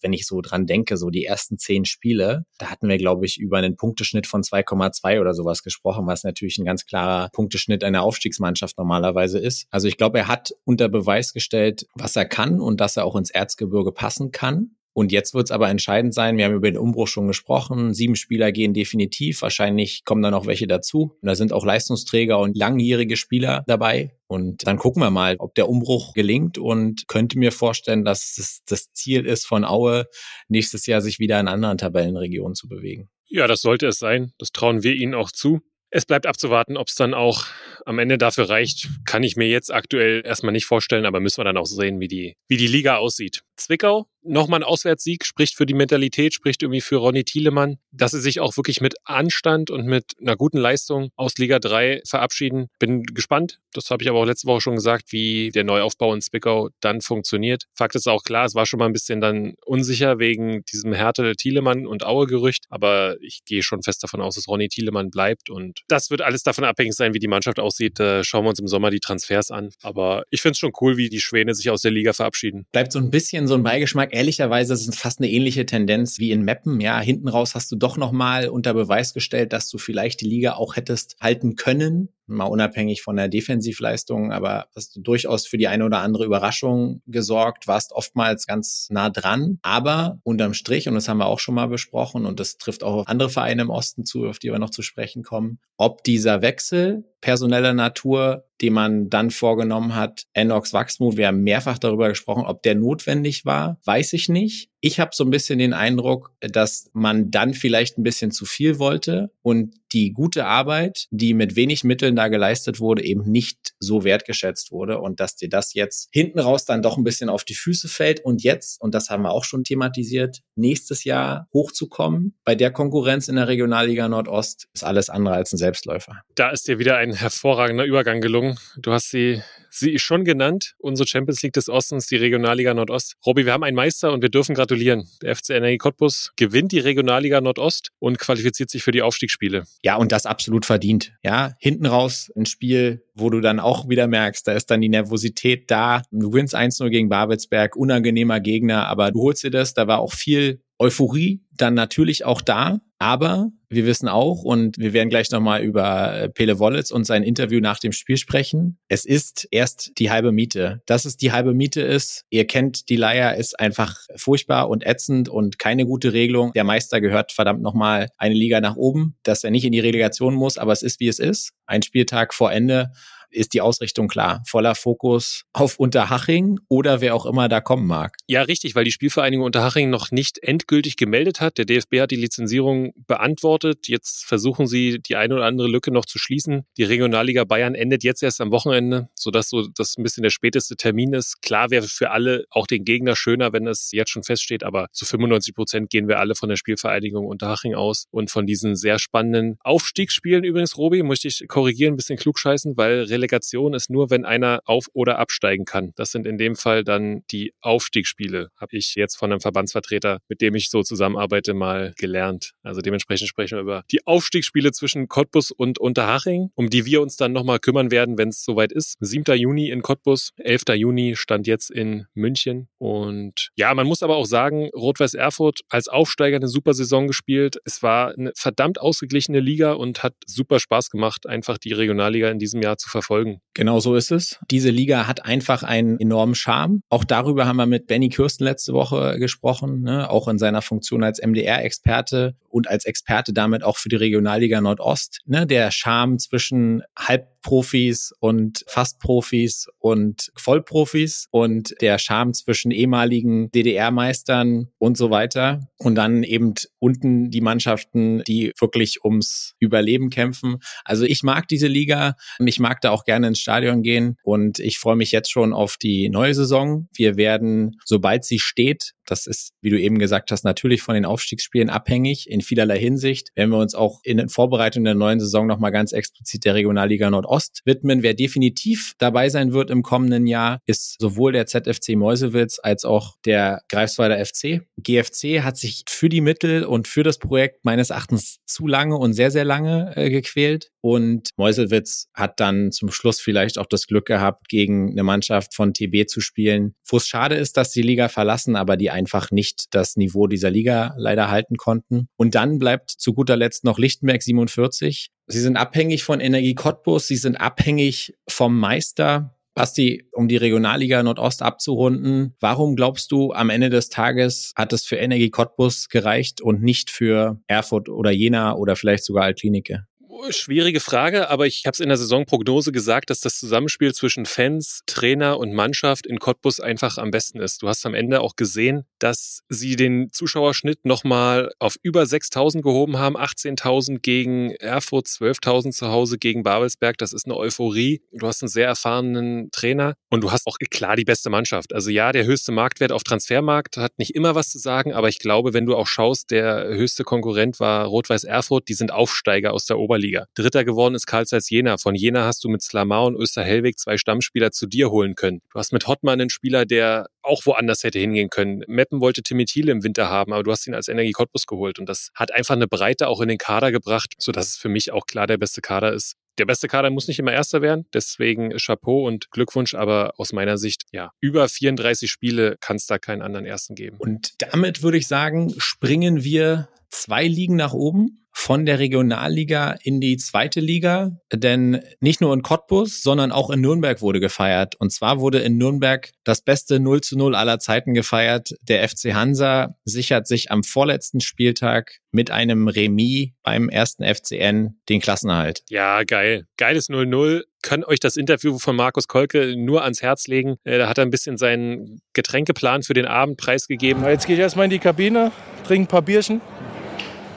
[0.01, 3.37] wenn ich so dran denke, so die ersten zehn Spiele, da hatten wir, glaube ich,
[3.37, 8.03] über einen Punkteschnitt von 2,2 oder sowas gesprochen, was natürlich ein ganz klarer Punkteschnitt einer
[8.03, 9.67] Aufstiegsmannschaft normalerweise ist.
[9.71, 13.15] Also ich glaube, er hat unter Beweis gestellt, was er kann und dass er auch
[13.15, 14.76] ins Erzgebirge passen kann.
[14.97, 18.15] Und jetzt wird es aber entscheidend sein, wir haben über den Umbruch schon gesprochen, sieben
[18.15, 21.15] Spieler gehen definitiv, wahrscheinlich kommen da noch welche dazu.
[21.21, 24.17] Und da sind auch Leistungsträger und langjährige Spieler dabei.
[24.25, 28.63] Und dann gucken wir mal, ob der Umbruch gelingt und könnte mir vorstellen, dass es
[28.65, 30.07] das Ziel ist von Aue,
[30.47, 33.07] nächstes Jahr sich wieder in anderen Tabellenregionen zu bewegen.
[33.27, 34.31] Ja, das sollte es sein.
[34.39, 35.61] Das trauen wir ihnen auch zu.
[35.89, 37.45] Es bleibt abzuwarten, ob es dann auch
[37.85, 38.89] am Ende dafür reicht.
[39.05, 42.09] Kann ich mir jetzt aktuell erstmal nicht vorstellen, aber müssen wir dann auch sehen, wie
[42.09, 43.43] die, wie die Liga aussieht.
[43.55, 48.21] Zwickau nochmal ein Auswärtssieg, spricht für die Mentalität, spricht irgendwie für Ronny Thielemann, dass sie
[48.21, 52.67] sich auch wirklich mit Anstand und mit einer guten Leistung aus Liga 3 verabschieden.
[52.79, 56.21] Bin gespannt, das habe ich aber auch letzte Woche schon gesagt, wie der Neuaufbau in
[56.21, 57.65] Zwickau dann funktioniert.
[57.73, 61.35] Fakt ist auch klar, es war schon mal ein bisschen dann unsicher wegen diesem Härte
[61.35, 65.81] Thielemann und Aue-Gerücht, aber ich gehe schon fest davon aus, dass Ronny Thielemann bleibt und
[65.87, 67.99] das wird alles davon abhängig sein, wie die Mannschaft aussieht.
[67.99, 69.69] Da schauen wir uns im Sommer die Transfers an.
[69.81, 72.65] Aber ich finde es schon cool, wie die Schwäne sich aus der Liga verabschieden.
[72.71, 76.31] Bleibt so ein bisschen so ein Beigeschmack ehrlicherweise ist es fast eine ähnliche Tendenz wie
[76.31, 76.81] in Meppen.
[76.81, 80.53] Ja, hinten raus hast du doch nochmal unter Beweis gestellt, dass du vielleicht die Liga
[80.53, 85.67] auch hättest halten können mal unabhängig von der Defensivleistung, aber hast du durchaus für die
[85.67, 89.59] eine oder andere Überraschung gesorgt, warst oftmals ganz nah dran.
[89.61, 93.01] Aber unterm Strich, und das haben wir auch schon mal besprochen, und das trifft auch
[93.01, 96.41] auf andere Vereine im Osten zu, auf die wir noch zu sprechen kommen, ob dieser
[96.41, 102.45] Wechsel personeller Natur, den man dann vorgenommen hat, Enox Wachsmuth, wir haben mehrfach darüber gesprochen,
[102.45, 104.69] ob der notwendig war, weiß ich nicht.
[104.87, 108.79] Ich habe so ein bisschen den Eindruck, dass man dann vielleicht ein bisschen zu viel
[108.79, 114.05] wollte und die gute Arbeit, die mit wenig Mitteln da geleistet wurde, eben nicht so
[114.05, 117.53] wertgeschätzt wurde und dass dir das jetzt hinten raus dann doch ein bisschen auf die
[117.53, 122.55] Füße fällt und jetzt, und das haben wir auch schon thematisiert, nächstes Jahr hochzukommen bei
[122.55, 126.21] der Konkurrenz in der Regionalliga Nordost ist alles andere als ein Selbstläufer.
[126.35, 128.57] Da ist dir wieder ein hervorragender Übergang gelungen.
[128.77, 133.15] Du hast sie Sie ist schon genannt, unsere Champions League des Ostens, die Regionalliga Nordost.
[133.25, 135.07] Robby, wir haben einen Meister und wir dürfen gratulieren.
[135.21, 139.63] Der FC Energie Cottbus gewinnt die Regionalliga Nordost und qualifiziert sich für die Aufstiegsspiele.
[139.83, 141.13] Ja, und das absolut verdient.
[141.23, 144.89] Ja, hinten raus ein Spiel, wo du dann auch wieder merkst, da ist dann die
[144.89, 146.01] Nervosität da.
[146.11, 149.73] Du gewinnst 1-0 gegen Babelsberg, unangenehmer Gegner, aber du holst dir das.
[149.73, 154.93] Da war auch viel Euphorie dann natürlich auch da, aber wir wissen auch, und wir
[154.93, 158.79] werden gleich nochmal über äh, Pele Wollitz und sein Interview nach dem Spiel sprechen.
[158.87, 160.81] Es ist erst die halbe Miete.
[160.85, 165.29] Dass es die halbe Miete ist, ihr kennt die Leier, ist einfach furchtbar und ätzend
[165.29, 166.53] und keine gute Regelung.
[166.53, 170.33] Der Meister gehört verdammt nochmal eine Liga nach oben, dass er nicht in die Relegation
[170.33, 171.51] muss, aber es ist wie es ist.
[171.65, 172.91] Ein Spieltag vor Ende
[173.29, 174.41] ist die Ausrichtung klar.
[174.47, 178.15] Voller Fokus auf Unterhaching oder wer auch immer da kommen mag.
[178.27, 181.57] Ja, richtig, weil die Spielvereinigung Unterhaching noch nicht endgültig gemeldet hat.
[181.57, 183.87] Der DFB hat die Lizenzierung beantwortet.
[183.87, 186.65] Jetzt versuchen sie, die eine oder andere Lücke noch zu schließen.
[186.77, 190.75] Die Regionalliga Bayern endet jetzt erst am Wochenende, sodass so das ein bisschen der späteste
[190.75, 191.41] Termin ist.
[191.41, 195.05] Klar wäre für alle, auch den Gegner, schöner, wenn es jetzt schon feststeht, aber zu
[195.05, 199.57] 95 Prozent gehen wir alle von der Spielvereinigung Unterhaching aus und von diesen sehr spannenden
[199.63, 204.61] Aufstiegsspielen übrigens, Robi, möchte ich korrigieren, ein bisschen klugscheißen, weil Relegation ist nur, wenn einer
[204.65, 205.91] auf- oder absteigen kann.
[205.95, 210.41] Das sind in dem Fall dann die Aufstiegsspiele, habe ich jetzt von einem Verbandsvertreter, mit
[210.41, 212.51] dem ich so zusammenarbeite, mal gelernt.
[212.61, 217.17] Also dementsprechend sprechen wir über die Aufstiegsspiele zwischen Cottbus und Unterhaching, um die wir uns
[217.17, 218.97] dann nochmal kümmern werden, wenn es soweit ist.
[218.99, 219.35] 7.
[219.35, 220.63] Juni in Cottbus, 11.
[220.75, 222.67] Juni stand jetzt in München.
[222.77, 227.57] Und ja, man muss aber auch sagen, Rot-Weiß Erfurt als Aufsteiger eine super Saison gespielt.
[227.65, 232.37] Es war eine verdammt ausgeglichene Liga und hat super Spaß gemacht, einfach die Regionalliga in
[232.37, 233.41] diesem Jahr zu verfolgen verfolgen.
[233.53, 234.39] Genau so ist es.
[234.51, 236.81] Diese Liga hat einfach einen enormen Charme.
[236.89, 240.09] Auch darüber haben wir mit Benny Kürsten letzte Woche gesprochen, ne?
[240.09, 245.19] auch in seiner Funktion als MDR-Experte und als Experte damit auch für die Regionalliga Nordost.
[245.25, 245.45] Ne?
[245.45, 254.97] Der Charme zwischen Halbprofis und Fastprofis und Vollprofis und der Charme zwischen ehemaligen DDR-Meistern und
[254.97, 255.67] so weiter.
[255.77, 260.57] Und dann eben unten die Mannschaften, die wirklich ums Überleben kämpfen.
[260.83, 262.15] Also ich mag diese Liga.
[262.39, 265.77] Ich mag da auch gerne ins Stadion gehen und ich freue mich jetzt schon auf
[265.77, 266.87] die neue Saison.
[266.93, 271.05] Wir werden, sobald sie steht, das ist, wie du eben gesagt hast, natürlich von den
[271.05, 273.29] Aufstiegsspielen abhängig in vielerlei Hinsicht.
[273.35, 277.09] Wenn wir uns auch in den Vorbereitungen der neuen Saison nochmal ganz explizit der Regionalliga
[277.09, 282.59] Nordost widmen, wer definitiv dabei sein wird im kommenden Jahr, ist sowohl der ZFC Meuselwitz
[282.61, 284.61] als auch der Greifswalder FC.
[284.77, 289.13] GFC hat sich für die Mittel und für das Projekt meines Erachtens zu lange und
[289.13, 290.69] sehr, sehr lange äh, gequält.
[290.81, 295.73] Und Meuselwitz hat dann zum Schluss vielleicht auch das Glück gehabt, gegen eine Mannschaft von
[295.73, 299.65] TB zu spielen, wo es schade ist, dass die Liga verlassen, aber die einfach nicht
[299.71, 302.07] das Niveau dieser Liga leider halten konnten.
[302.15, 305.11] Und dann bleibt zu guter Letzt noch Lichtenberg 47.
[305.27, 309.33] Sie sind abhängig von Energie Cottbus, sie sind abhängig vom Meister.
[309.53, 314.85] Basti, um die Regionalliga Nordost abzurunden, warum glaubst du, am Ende des Tages hat es
[314.85, 319.86] für Energie Cottbus gereicht und nicht für Erfurt oder Jena oder vielleicht sogar Altklinike?
[320.29, 324.81] Schwierige Frage, aber ich habe es in der Saisonprognose gesagt, dass das Zusammenspiel zwischen Fans,
[324.85, 327.61] Trainer und Mannschaft in Cottbus einfach am besten ist.
[327.61, 332.97] Du hast am Ende auch gesehen, dass sie den Zuschauerschnitt nochmal auf über 6.000 gehoben
[332.97, 336.97] haben, 18.000 gegen Erfurt, 12.000 zu Hause gegen Babelsberg.
[336.97, 338.01] Das ist eine Euphorie.
[338.11, 341.73] Du hast einen sehr erfahrenen Trainer und du hast auch klar die beste Mannschaft.
[341.73, 345.19] Also ja, der höchste Marktwert auf Transfermarkt hat nicht immer was zu sagen, aber ich
[345.19, 349.65] glaube, wenn du auch schaust, der höchste Konkurrent war Rot-Weiß Erfurt, die sind Aufsteiger aus
[349.65, 350.06] der Oberliga.
[350.07, 350.27] Bundesliga.
[350.35, 351.77] Dritter geworden ist Karl Zeiss Jena.
[351.77, 355.41] Von Jena hast du mit Slamar und Österhellweg zwei Stammspieler zu dir holen können.
[355.51, 358.63] Du hast mit Hottmann einen Spieler, der auch woanders hätte hingehen können.
[358.67, 361.79] Meppen wollte Timmy Thiele im Winter haben, aber du hast ihn als Energie Cottbus geholt
[361.79, 364.91] und das hat einfach eine Breite auch in den Kader gebracht, sodass es für mich
[364.91, 366.15] auch klar der beste Kader ist.
[366.37, 370.59] Der beste Kader muss nicht immer Erster werden, deswegen Chapeau und Glückwunsch, aber aus meiner
[370.59, 373.97] Sicht, ja, über 34 Spiele kann es da keinen anderen Ersten geben.
[373.97, 379.99] Und damit würde ich sagen, springen wir zwei Ligen nach oben von der Regionalliga in
[379.99, 381.17] die zweite Liga.
[381.33, 384.75] Denn nicht nur in Cottbus, sondern auch in Nürnberg wurde gefeiert.
[384.75, 388.53] Und zwar wurde in Nürnberg das beste 0 zu 0 aller Zeiten gefeiert.
[388.61, 395.01] Der FC Hansa sichert sich am vorletzten Spieltag mit einem Remis beim ersten FCN den
[395.01, 395.63] Klassenerhalt.
[395.69, 396.45] Ja, geil.
[396.57, 400.57] Geiles 0-0 kann euch das Interview von Markus Kolke nur ans Herz legen.
[400.63, 404.03] Äh, da hat er ein bisschen seinen Getränkeplan für den Abend preisgegeben.
[404.05, 405.31] Jetzt gehe ich erstmal in die Kabine,
[405.65, 406.39] trinke ein paar Bierchen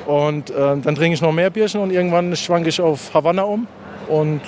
[0.07, 3.67] und äh, dann trinke ich noch mehr Bierchen und irgendwann schwanke ich auf Havanna um.
[4.09, 4.41] Und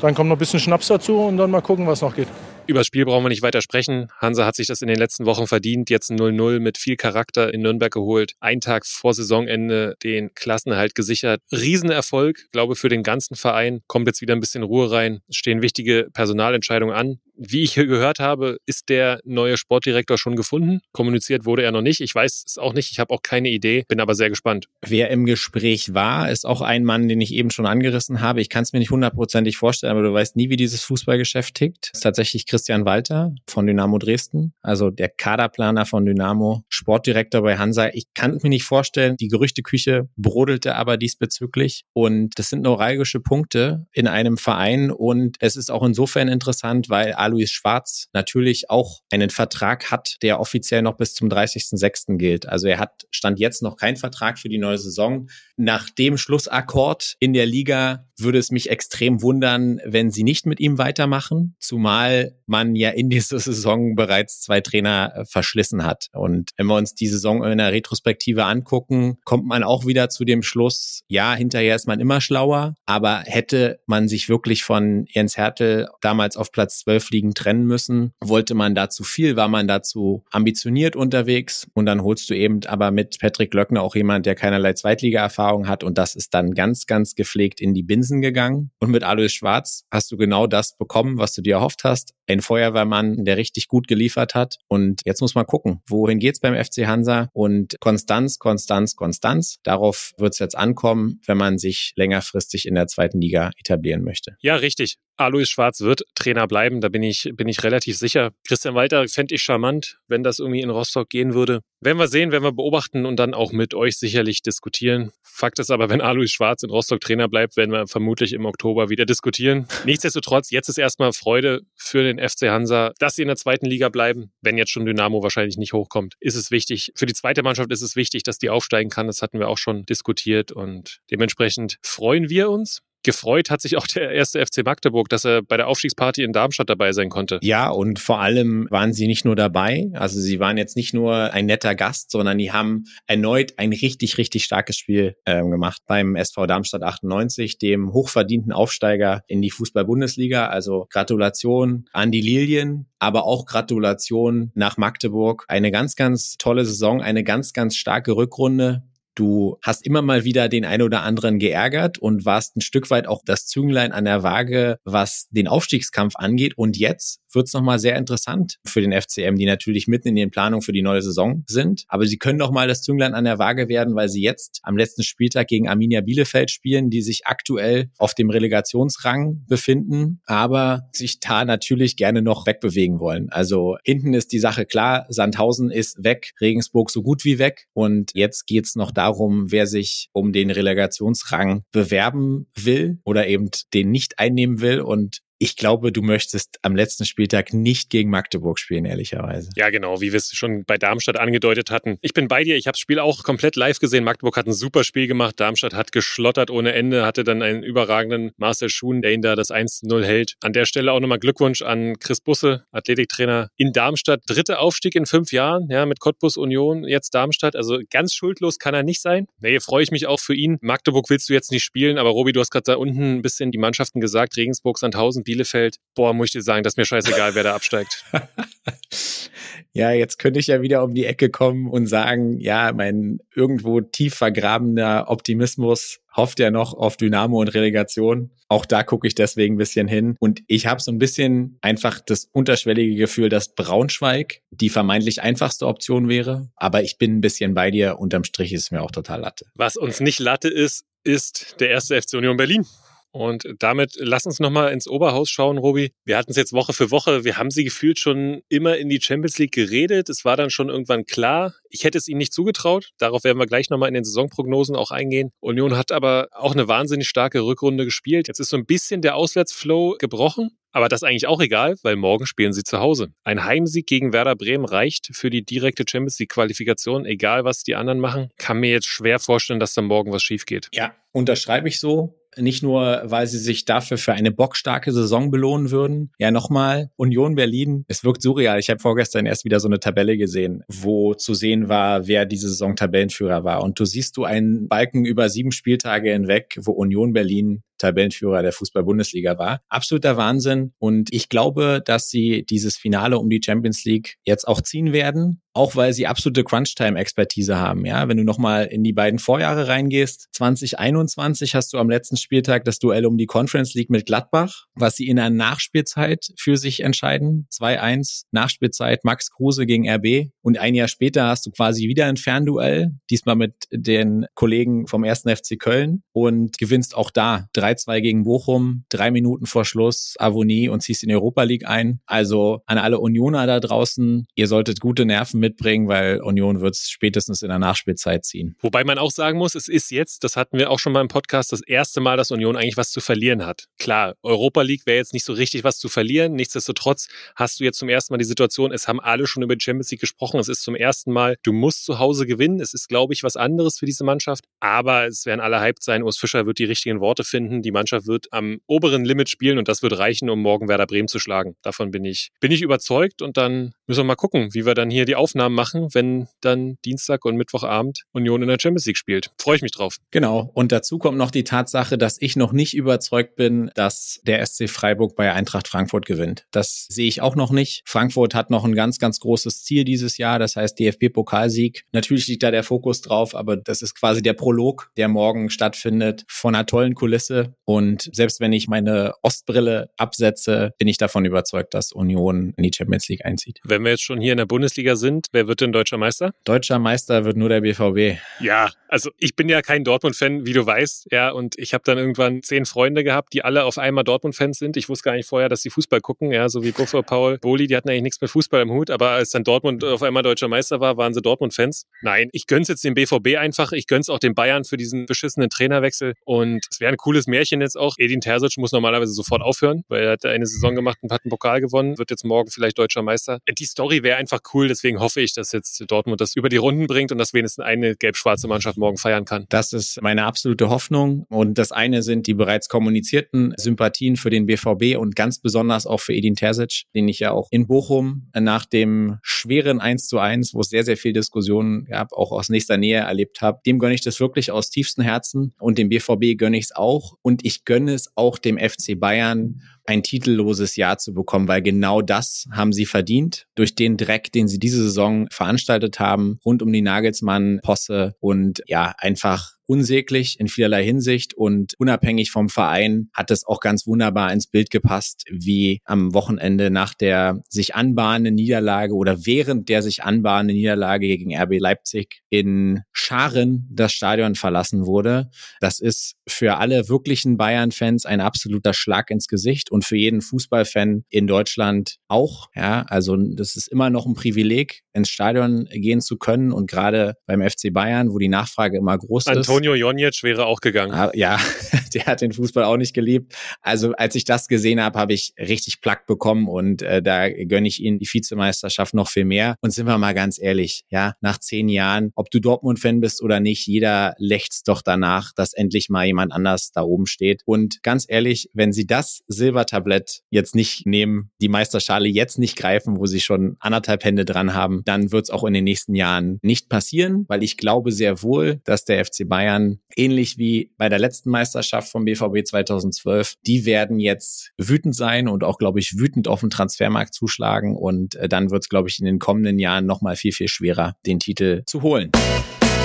[0.00, 2.28] dann kommt noch ein bisschen Schnaps dazu und dann mal gucken, was noch geht.
[2.66, 4.08] Über das Spiel brauchen wir nicht weiter sprechen.
[4.18, 5.90] Hansa hat sich das in den letzten Wochen verdient.
[5.90, 8.34] Jetzt ein 0-0 mit viel Charakter in Nürnberg geholt.
[8.40, 11.40] Ein Tag vor Saisonende den Klassenerhalt gesichert.
[11.50, 13.80] Riesenerfolg, glaube für den ganzen Verein.
[13.88, 15.20] Kommt jetzt wieder ein bisschen Ruhe rein.
[15.28, 17.18] Es stehen wichtige Personalentscheidungen an.
[17.34, 20.80] Wie ich gehört habe, ist der neue Sportdirektor schon gefunden.
[20.92, 22.00] Kommuniziert wurde er noch nicht.
[22.00, 22.92] Ich weiß es auch nicht.
[22.92, 23.84] Ich habe auch keine Idee.
[23.88, 24.66] Bin aber sehr gespannt.
[24.86, 28.40] Wer im Gespräch war, ist auch ein Mann, den ich eben schon angerissen habe.
[28.40, 31.90] Ich kann es mir nicht hundertprozentig vorstellen, aber du weißt nie, wie dieses Fußballgeschäft tickt.
[31.94, 37.88] Ist tatsächlich Christian Walter von Dynamo Dresden, also der Kaderplaner von Dynamo, Sportdirektor bei Hansa.
[37.92, 39.16] Ich kann es mir nicht vorstellen.
[39.16, 41.84] Die Gerüchteküche brodelte aber diesbezüglich.
[41.94, 44.90] Und das sind neuralgische Punkte in einem Verein.
[44.90, 50.40] Und es ist auch insofern interessant, weil Alois Schwarz natürlich auch einen Vertrag hat, der
[50.40, 52.16] offiziell noch bis zum 30.06.
[52.18, 52.48] gilt.
[52.48, 55.28] Also er hat Stand jetzt noch keinen Vertrag für die neue Saison.
[55.56, 60.60] Nach dem Schlussakkord in der Liga würde es mich extrem wundern, wenn sie nicht mit
[60.60, 66.08] ihm weitermachen, zumal man ja in dieser Saison bereits zwei Trainer äh, verschlissen hat.
[66.12, 70.24] Und wenn wir uns die Saison in der Retrospektive angucken, kommt man auch wieder zu
[70.24, 75.36] dem Schluss, ja, hinterher ist man immer schlauer, aber hätte man sich wirklich von Jens
[75.36, 79.68] Hertel damals auf Platz 12 liegen trennen müssen, wollte man da zu viel, war man
[79.68, 81.68] dazu ambitioniert unterwegs.
[81.74, 85.84] Und dann holst du eben aber mit Patrick Löckner auch jemand, der keinerlei Zweitliga-Erfahrung hat.
[85.84, 88.70] Und das ist dann ganz, ganz gepflegt in die Binsen gegangen.
[88.80, 92.14] Und mit Alois Schwarz hast du genau das bekommen, was du dir erhofft hast.
[92.28, 96.54] Ein Feuerwehrmann, der richtig gut geliefert hat und jetzt muss man gucken, wohin geht's beim
[96.54, 99.58] FC Hansa und Konstanz, Konstanz, Konstanz.
[99.62, 104.36] Darauf wird es jetzt ankommen, wenn man sich längerfristig in der zweiten Liga etablieren möchte.
[104.40, 104.96] Ja, richtig.
[105.16, 108.32] Alois Schwarz wird Trainer bleiben, da bin ich, bin ich relativ sicher.
[108.46, 111.60] Christian Walter fände ich charmant, wenn das irgendwie in Rostock gehen würde.
[111.80, 115.12] Werden wir sehen, werden wir beobachten und dann auch mit euch sicherlich diskutieren.
[115.42, 118.90] Fakt ist aber, wenn Alois Schwarz in Rostock Trainer bleibt, werden wir vermutlich im Oktober
[118.90, 119.66] wieder diskutieren.
[119.84, 123.88] Nichtsdestotrotz, jetzt ist erstmal Freude für den FC Hansa, dass sie in der zweiten Liga
[123.88, 124.30] bleiben.
[124.40, 126.92] Wenn jetzt schon Dynamo wahrscheinlich nicht hochkommt, ist es wichtig.
[126.94, 129.08] Für die zweite Mannschaft ist es wichtig, dass die aufsteigen kann.
[129.08, 133.86] Das hatten wir auch schon diskutiert und dementsprechend freuen wir uns gefreut hat sich auch
[133.86, 137.38] der erste FC Magdeburg, dass er bei der Aufstiegsparty in Darmstadt dabei sein konnte.
[137.42, 141.32] Ja, und vor allem waren sie nicht nur dabei, also sie waren jetzt nicht nur
[141.32, 146.16] ein netter Gast, sondern die haben erneut ein richtig, richtig starkes Spiel äh, gemacht beim
[146.16, 150.46] SV Darmstadt 98, dem hochverdienten Aufsteiger in die Fußball-Bundesliga.
[150.46, 155.44] Also Gratulation an die Lilien, aber auch Gratulation nach Magdeburg.
[155.48, 158.82] Eine ganz, ganz tolle Saison, eine ganz, ganz starke Rückrunde.
[159.14, 163.06] Du hast immer mal wieder den einen oder anderen geärgert und warst ein Stück weit
[163.06, 166.56] auch das Zünglein an der Waage, was den Aufstiegskampf angeht.
[166.56, 170.30] Und jetzt wird es nochmal sehr interessant für den FCM, die natürlich mitten in den
[170.30, 171.84] Planungen für die neue Saison sind.
[171.88, 175.02] Aber sie können nochmal das Zünglein an der Waage werden, weil sie jetzt am letzten
[175.02, 181.44] Spieltag gegen Arminia Bielefeld spielen, die sich aktuell auf dem Relegationsrang befinden, aber sich da
[181.44, 183.28] natürlich gerne noch wegbewegen wollen.
[183.30, 187.66] Also hinten ist die Sache klar, Sandhausen ist weg, Regensburg so gut wie weg.
[187.72, 189.01] Und jetzt geht's noch darum,
[189.50, 194.80] wer sich um den Relegationsrang bewerben will oder eben den nicht einnehmen will.
[194.80, 199.50] Und ich glaube, du möchtest am letzten Spieltag nicht gegen Magdeburg spielen, ehrlicherweise.
[199.56, 201.98] Ja, genau, wie wir es schon bei Darmstadt angedeutet hatten.
[202.00, 204.04] Ich bin bei dir, ich habe das Spiel auch komplett live gesehen.
[204.04, 208.30] Magdeburg hat ein super Spiel gemacht, Darmstadt hat geschlottert ohne Ende, hatte dann einen überragenden
[208.36, 210.36] Marcel Schuhn, der ihn da das 1-0 hält.
[210.42, 214.20] An der Stelle auch nochmal Glückwunsch an Chris Busse, Athletiktrainer in Darmstadt.
[214.28, 217.56] Dritter Aufstieg in fünf Jahren, ja, mit Cottbus Union, jetzt Darmstadt.
[217.56, 219.26] Also ganz schuldlos kann er nicht sein.
[219.40, 220.58] Nee, freue ich mich auch für ihn.
[220.60, 223.50] Magdeburg willst du jetzt nicht spielen, aber Robi, du hast gerade da unten ein bisschen
[223.50, 227.34] die Mannschaften gesagt, Regensburg, Sandhausen, Bielefeld, boah, muss ich dir sagen, das ist mir scheißegal,
[227.34, 228.04] wer da absteigt.
[229.72, 233.80] ja, jetzt könnte ich ja wieder um die Ecke kommen und sagen, ja, mein irgendwo
[233.80, 238.30] tief vergrabener Optimismus hofft ja noch auf Dynamo und Relegation.
[238.48, 240.16] Auch da gucke ich deswegen ein bisschen hin.
[240.20, 245.66] Und ich habe so ein bisschen einfach das unterschwellige Gefühl, dass Braunschweig die vermeintlich einfachste
[245.66, 246.50] Option wäre.
[246.56, 247.98] Aber ich bin ein bisschen bei dir.
[247.98, 249.46] Unterm Strich ist es mir auch total Latte.
[249.54, 252.66] Was uns nicht Latte ist, ist der erste FC Union Berlin.
[253.12, 255.92] Und damit lass uns nochmal ins Oberhaus schauen, Robi.
[256.04, 257.24] Wir hatten es jetzt Woche für Woche.
[257.24, 260.08] Wir haben sie gefühlt schon immer in die Champions League geredet.
[260.08, 261.54] Es war dann schon irgendwann klar.
[261.68, 262.90] Ich hätte es ihnen nicht zugetraut.
[262.98, 265.30] Darauf werden wir gleich nochmal in den Saisonprognosen auch eingehen.
[265.40, 268.28] Union hat aber auch eine wahnsinnig starke Rückrunde gespielt.
[268.28, 270.56] Jetzt ist so ein bisschen der Auswärtsflow gebrochen.
[270.74, 273.08] Aber das ist eigentlich auch egal, weil morgen spielen sie zu Hause.
[273.24, 277.74] Ein Heimsieg gegen Werder Bremen reicht für die direkte Champions League Qualifikation, egal was die
[277.74, 278.30] anderen machen.
[278.38, 280.68] Kann mir jetzt schwer vorstellen, dass da morgen was schief geht.
[280.72, 282.21] Ja, unterschreibe ich so.
[282.38, 286.12] Nicht nur, weil sie sich dafür für eine bockstarke Saison belohnen würden.
[286.18, 288.58] Ja, nochmal, Union Berlin, es wirkt surreal.
[288.58, 292.48] Ich habe vorgestern erst wieder so eine Tabelle gesehen, wo zu sehen war, wer diese
[292.48, 293.62] Saison Tabellenführer war.
[293.62, 298.52] Und du siehst du einen Balken über sieben Spieltage hinweg, wo Union Berlin Tabellenführer der
[298.52, 299.60] Fußball-Bundesliga war.
[299.68, 300.72] Absoluter Wahnsinn.
[300.78, 305.42] Und ich glaube, dass sie dieses Finale um die Champions League jetzt auch ziehen werden.
[305.54, 307.84] Auch weil sie absolute Crunch-Time-Expertise haben.
[307.84, 312.64] Ja, wenn du nochmal in die beiden Vorjahre reingehst, 2021 hast du am letzten Spieltag
[312.64, 316.80] das Duell um die Conference League mit Gladbach, was sie in einer Nachspielzeit für sich
[316.80, 317.48] entscheiden.
[317.52, 320.30] 2-1 Nachspielzeit Max Kruse gegen RB.
[320.40, 325.04] Und ein Jahr später hast du quasi wieder ein Fernduell, diesmal mit den Kollegen vom
[325.04, 330.68] ersten FC Köln und gewinnst auch da 3-2 gegen Bochum, drei Minuten vor Schluss Avonie
[330.68, 332.00] und ziehst in die Europa League ein.
[332.06, 336.90] Also an alle Unioner da draußen, ihr solltet gute Nerven mitbringen, weil Union wird es
[336.90, 338.56] spätestens in der Nachspielzeit ziehen.
[338.60, 341.08] Wobei man auch sagen muss, es ist jetzt, das hatten wir auch schon mal im
[341.08, 343.66] Podcast, das erste Mal, dass Union eigentlich was zu verlieren hat.
[343.78, 346.34] Klar, Europa League wäre jetzt nicht so richtig was zu verlieren.
[346.34, 349.62] Nichtsdestotrotz hast du jetzt zum ersten Mal die Situation, es haben alle schon über die
[349.62, 350.38] Champions League gesprochen.
[350.38, 352.60] Es ist zum ersten Mal, du musst zu Hause gewinnen.
[352.60, 354.44] Es ist, glaube ich, was anderes für diese Mannschaft.
[354.60, 356.02] Aber es werden alle hyped sein.
[356.02, 357.61] Urs Fischer wird die richtigen Worte finden.
[357.62, 361.08] Die Mannschaft wird am oberen Limit spielen und das wird reichen, um morgen Werder Bremen
[361.08, 361.56] zu schlagen.
[361.62, 364.90] Davon bin ich, bin ich überzeugt und dann müssen wir mal gucken, wie wir dann
[364.90, 369.30] hier die Aufnahmen machen, wenn dann Dienstag und Mittwochabend Union in der Champions League spielt.
[369.38, 369.96] Freue ich mich drauf.
[370.10, 370.50] Genau.
[370.54, 374.68] Und dazu kommt noch die Tatsache, dass ich noch nicht überzeugt bin, dass der SC
[374.68, 376.44] Freiburg bei Eintracht Frankfurt gewinnt.
[376.50, 377.82] Das sehe ich auch noch nicht.
[377.86, 381.84] Frankfurt hat noch ein ganz, ganz großes Ziel dieses Jahr, das heißt DFB-Pokalsieg.
[381.92, 386.24] Natürlich liegt da der Fokus drauf, aber das ist quasi der Prolog, der morgen stattfindet,
[386.28, 387.51] von einer tollen Kulisse.
[387.64, 392.72] Und selbst wenn ich meine Ostbrille absetze, bin ich davon überzeugt, dass Union in die
[392.74, 393.60] Champions League einzieht.
[393.64, 396.32] Wenn wir jetzt schon hier in der Bundesliga sind, wer wird denn deutscher Meister?
[396.44, 398.18] Deutscher Meister wird nur der BVB.
[398.40, 401.96] Ja, also ich bin ja kein Dortmund-Fan, wie du weißt, ja, und ich habe dann
[401.96, 404.76] irgendwann zehn Freunde gehabt, die alle auf einmal Dortmund-Fans sind.
[404.76, 407.66] Ich wusste gar nicht vorher, dass sie Fußball gucken, ja, so wie Buffer, Paul, Boli,
[407.66, 410.48] die hatten eigentlich nichts mit Fußball im Hut, aber als dann Dortmund auf einmal deutscher
[410.48, 411.86] Meister war, waren sie Dortmund-Fans.
[412.02, 415.48] Nein, ich gönn's jetzt dem BVB einfach, ich gönn's auch den Bayern für diesen beschissenen
[415.48, 417.96] Trainerwechsel und es wäre ein cooles Märchen jetzt auch.
[417.98, 421.30] Edin Terzic muss normalerweise sofort aufhören, weil er hat eine Saison gemacht und hat einen
[421.30, 423.40] Pokal gewonnen, wird jetzt morgen vielleicht deutscher Meister.
[423.58, 426.86] Die Story wäre einfach cool, deswegen hoffe ich, dass jetzt Dortmund das über die Runden
[426.86, 429.46] bringt und dass wenigstens eine gelb-schwarze Mannschaft morgen feiern kann.
[429.48, 434.46] Das ist meine absolute Hoffnung und das eine sind die bereits kommunizierten Sympathien für den
[434.46, 438.66] BVB und ganz besonders auch für Edin Terzic, den ich ja auch in Bochum nach
[438.66, 442.76] dem schweren 1 zu 1, wo es sehr, sehr viel Diskussionen gab, auch aus nächster
[442.76, 443.60] Nähe erlebt habe.
[443.66, 447.14] Dem gönne ich das wirklich aus tiefstem Herzen und dem BVB gönne ich es auch
[447.22, 452.02] und ich gönne es auch dem FC Bayern, ein titelloses Jahr zu bekommen, weil genau
[452.02, 456.72] das haben sie verdient durch den Dreck, den sie diese Saison veranstaltet haben, rund um
[456.72, 463.46] die Nagelsmann-Posse und ja, einfach unsäglich in vielerlei Hinsicht und unabhängig vom Verein hat es
[463.46, 469.24] auch ganz wunderbar ins Bild gepasst, wie am Wochenende nach der sich anbahnenden Niederlage oder
[469.24, 475.30] während der sich anbahnenden Niederlage gegen RB Leipzig in Scharen das Stadion verlassen wurde.
[475.60, 481.04] Das ist für alle wirklichen Bayern-Fans ein absoluter Schlag ins Gesicht und für jeden Fußballfan
[481.08, 482.48] in Deutschland auch.
[482.54, 487.14] Ja, also das ist immer noch ein Privileg, ins Stadion gehen zu können und gerade
[487.26, 489.36] beim FC Bayern, wo die Nachfrage immer groß ist.
[489.36, 490.92] Antonio Jonic wäre auch gegangen.
[490.92, 491.38] Ah, ja,
[491.94, 493.34] der hat den Fußball auch nicht geliebt.
[493.60, 497.68] Also als ich das gesehen habe, habe ich richtig Plack bekommen und äh, da gönne
[497.68, 499.56] ich ihnen die Vizemeisterschaft noch viel mehr.
[499.60, 503.40] Und sind wir mal ganz ehrlich, ja, nach zehn Jahren, ob du Dortmund-Fan bist oder
[503.40, 507.42] nicht, jeder lächzt doch danach, dass endlich mal jemand anders da oben steht.
[507.44, 512.98] Und ganz ehrlich, wenn sie das Silbertablett jetzt nicht nehmen, die Meisterschale jetzt nicht greifen,
[512.98, 516.38] wo sie schon anderthalb Hände dran haben, dann wird es auch in den nächsten Jahren
[516.42, 520.98] nicht passieren, weil ich glaube sehr wohl, dass der FC Bayern ähnlich wie bei der
[520.98, 526.28] letzten Meisterschaft vom BVB 2012, die werden jetzt wütend sein und auch, glaube ich, wütend
[526.28, 529.86] auf den Transfermarkt zuschlagen und äh, dann wird es, glaube ich, in den kommenden Jahren
[529.86, 532.10] noch mal viel, viel schwerer, den Titel zu holen.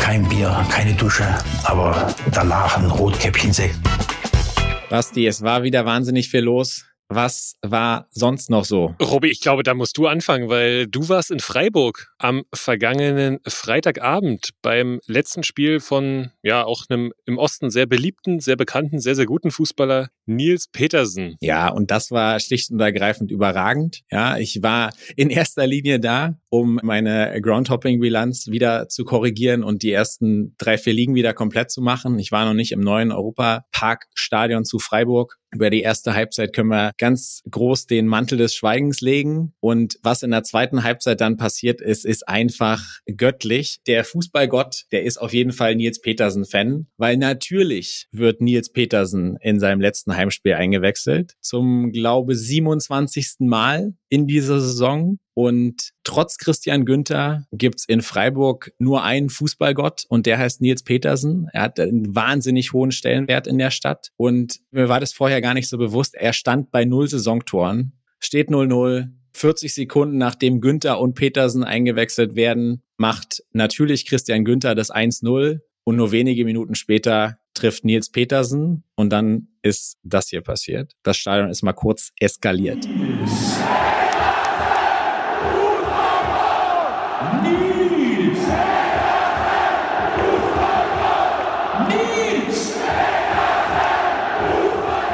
[0.01, 1.27] Kein Bier, keine Dusche,
[1.63, 3.77] aber danach ein Rotkäppchensekt.
[4.89, 6.85] Basti, es war wieder wahnsinnig viel los.
[7.09, 8.95] Was war sonst noch so?
[9.01, 14.49] Robi, ich glaube, da musst du anfangen, weil du warst in Freiburg am vergangenen Freitagabend
[14.61, 19.25] beim letzten Spiel von, ja, auch einem im Osten sehr beliebten, sehr bekannten, sehr, sehr
[19.25, 21.37] guten Fußballer Nils Petersen.
[21.39, 24.01] Ja, und das war schlicht und ergreifend überragend.
[24.11, 29.91] Ja, ich war in erster Linie da, um meine Groundhopping-Bilanz wieder zu korrigieren und die
[29.91, 32.19] ersten drei, vier Ligen wieder komplett zu machen.
[32.19, 35.37] Ich war noch nicht im neuen Europapark-Stadion zu Freiburg.
[35.53, 39.53] Über die erste Halbzeit können wir ganz groß den Mantel des Schweigens legen.
[39.59, 43.79] Und was in der zweiten Halbzeit dann passiert ist, ist einfach göttlich.
[43.87, 49.59] Der Fußballgott, der ist auf jeden Fall Nils Petersen-Fan, weil natürlich wird Nils Petersen in
[49.59, 51.35] seinem letzten Heimspiel eingewechselt.
[51.39, 53.35] Zum, glaube 27.
[53.39, 55.19] Mal in dieser Saison.
[55.33, 61.47] Und trotz Christian Günther gibt's in Freiburg nur einen Fußballgott und der heißt Nils Petersen.
[61.53, 64.09] Er hat einen wahnsinnig hohen Stellenwert in der Stadt.
[64.17, 66.15] Und mir war das vorher gar nicht so bewusst.
[66.15, 69.09] Er stand bei null Saisontoren, steht 0-0.
[69.33, 75.95] 40 Sekunden nachdem Günther und Petersen eingewechselt werden, macht natürlich Christian Günther das 1-0 und
[75.95, 80.93] nur wenige Minuten später trifft Nils Petersen und dann ist das hier passiert.
[81.03, 82.87] Das Stadion ist mal kurz eskaliert.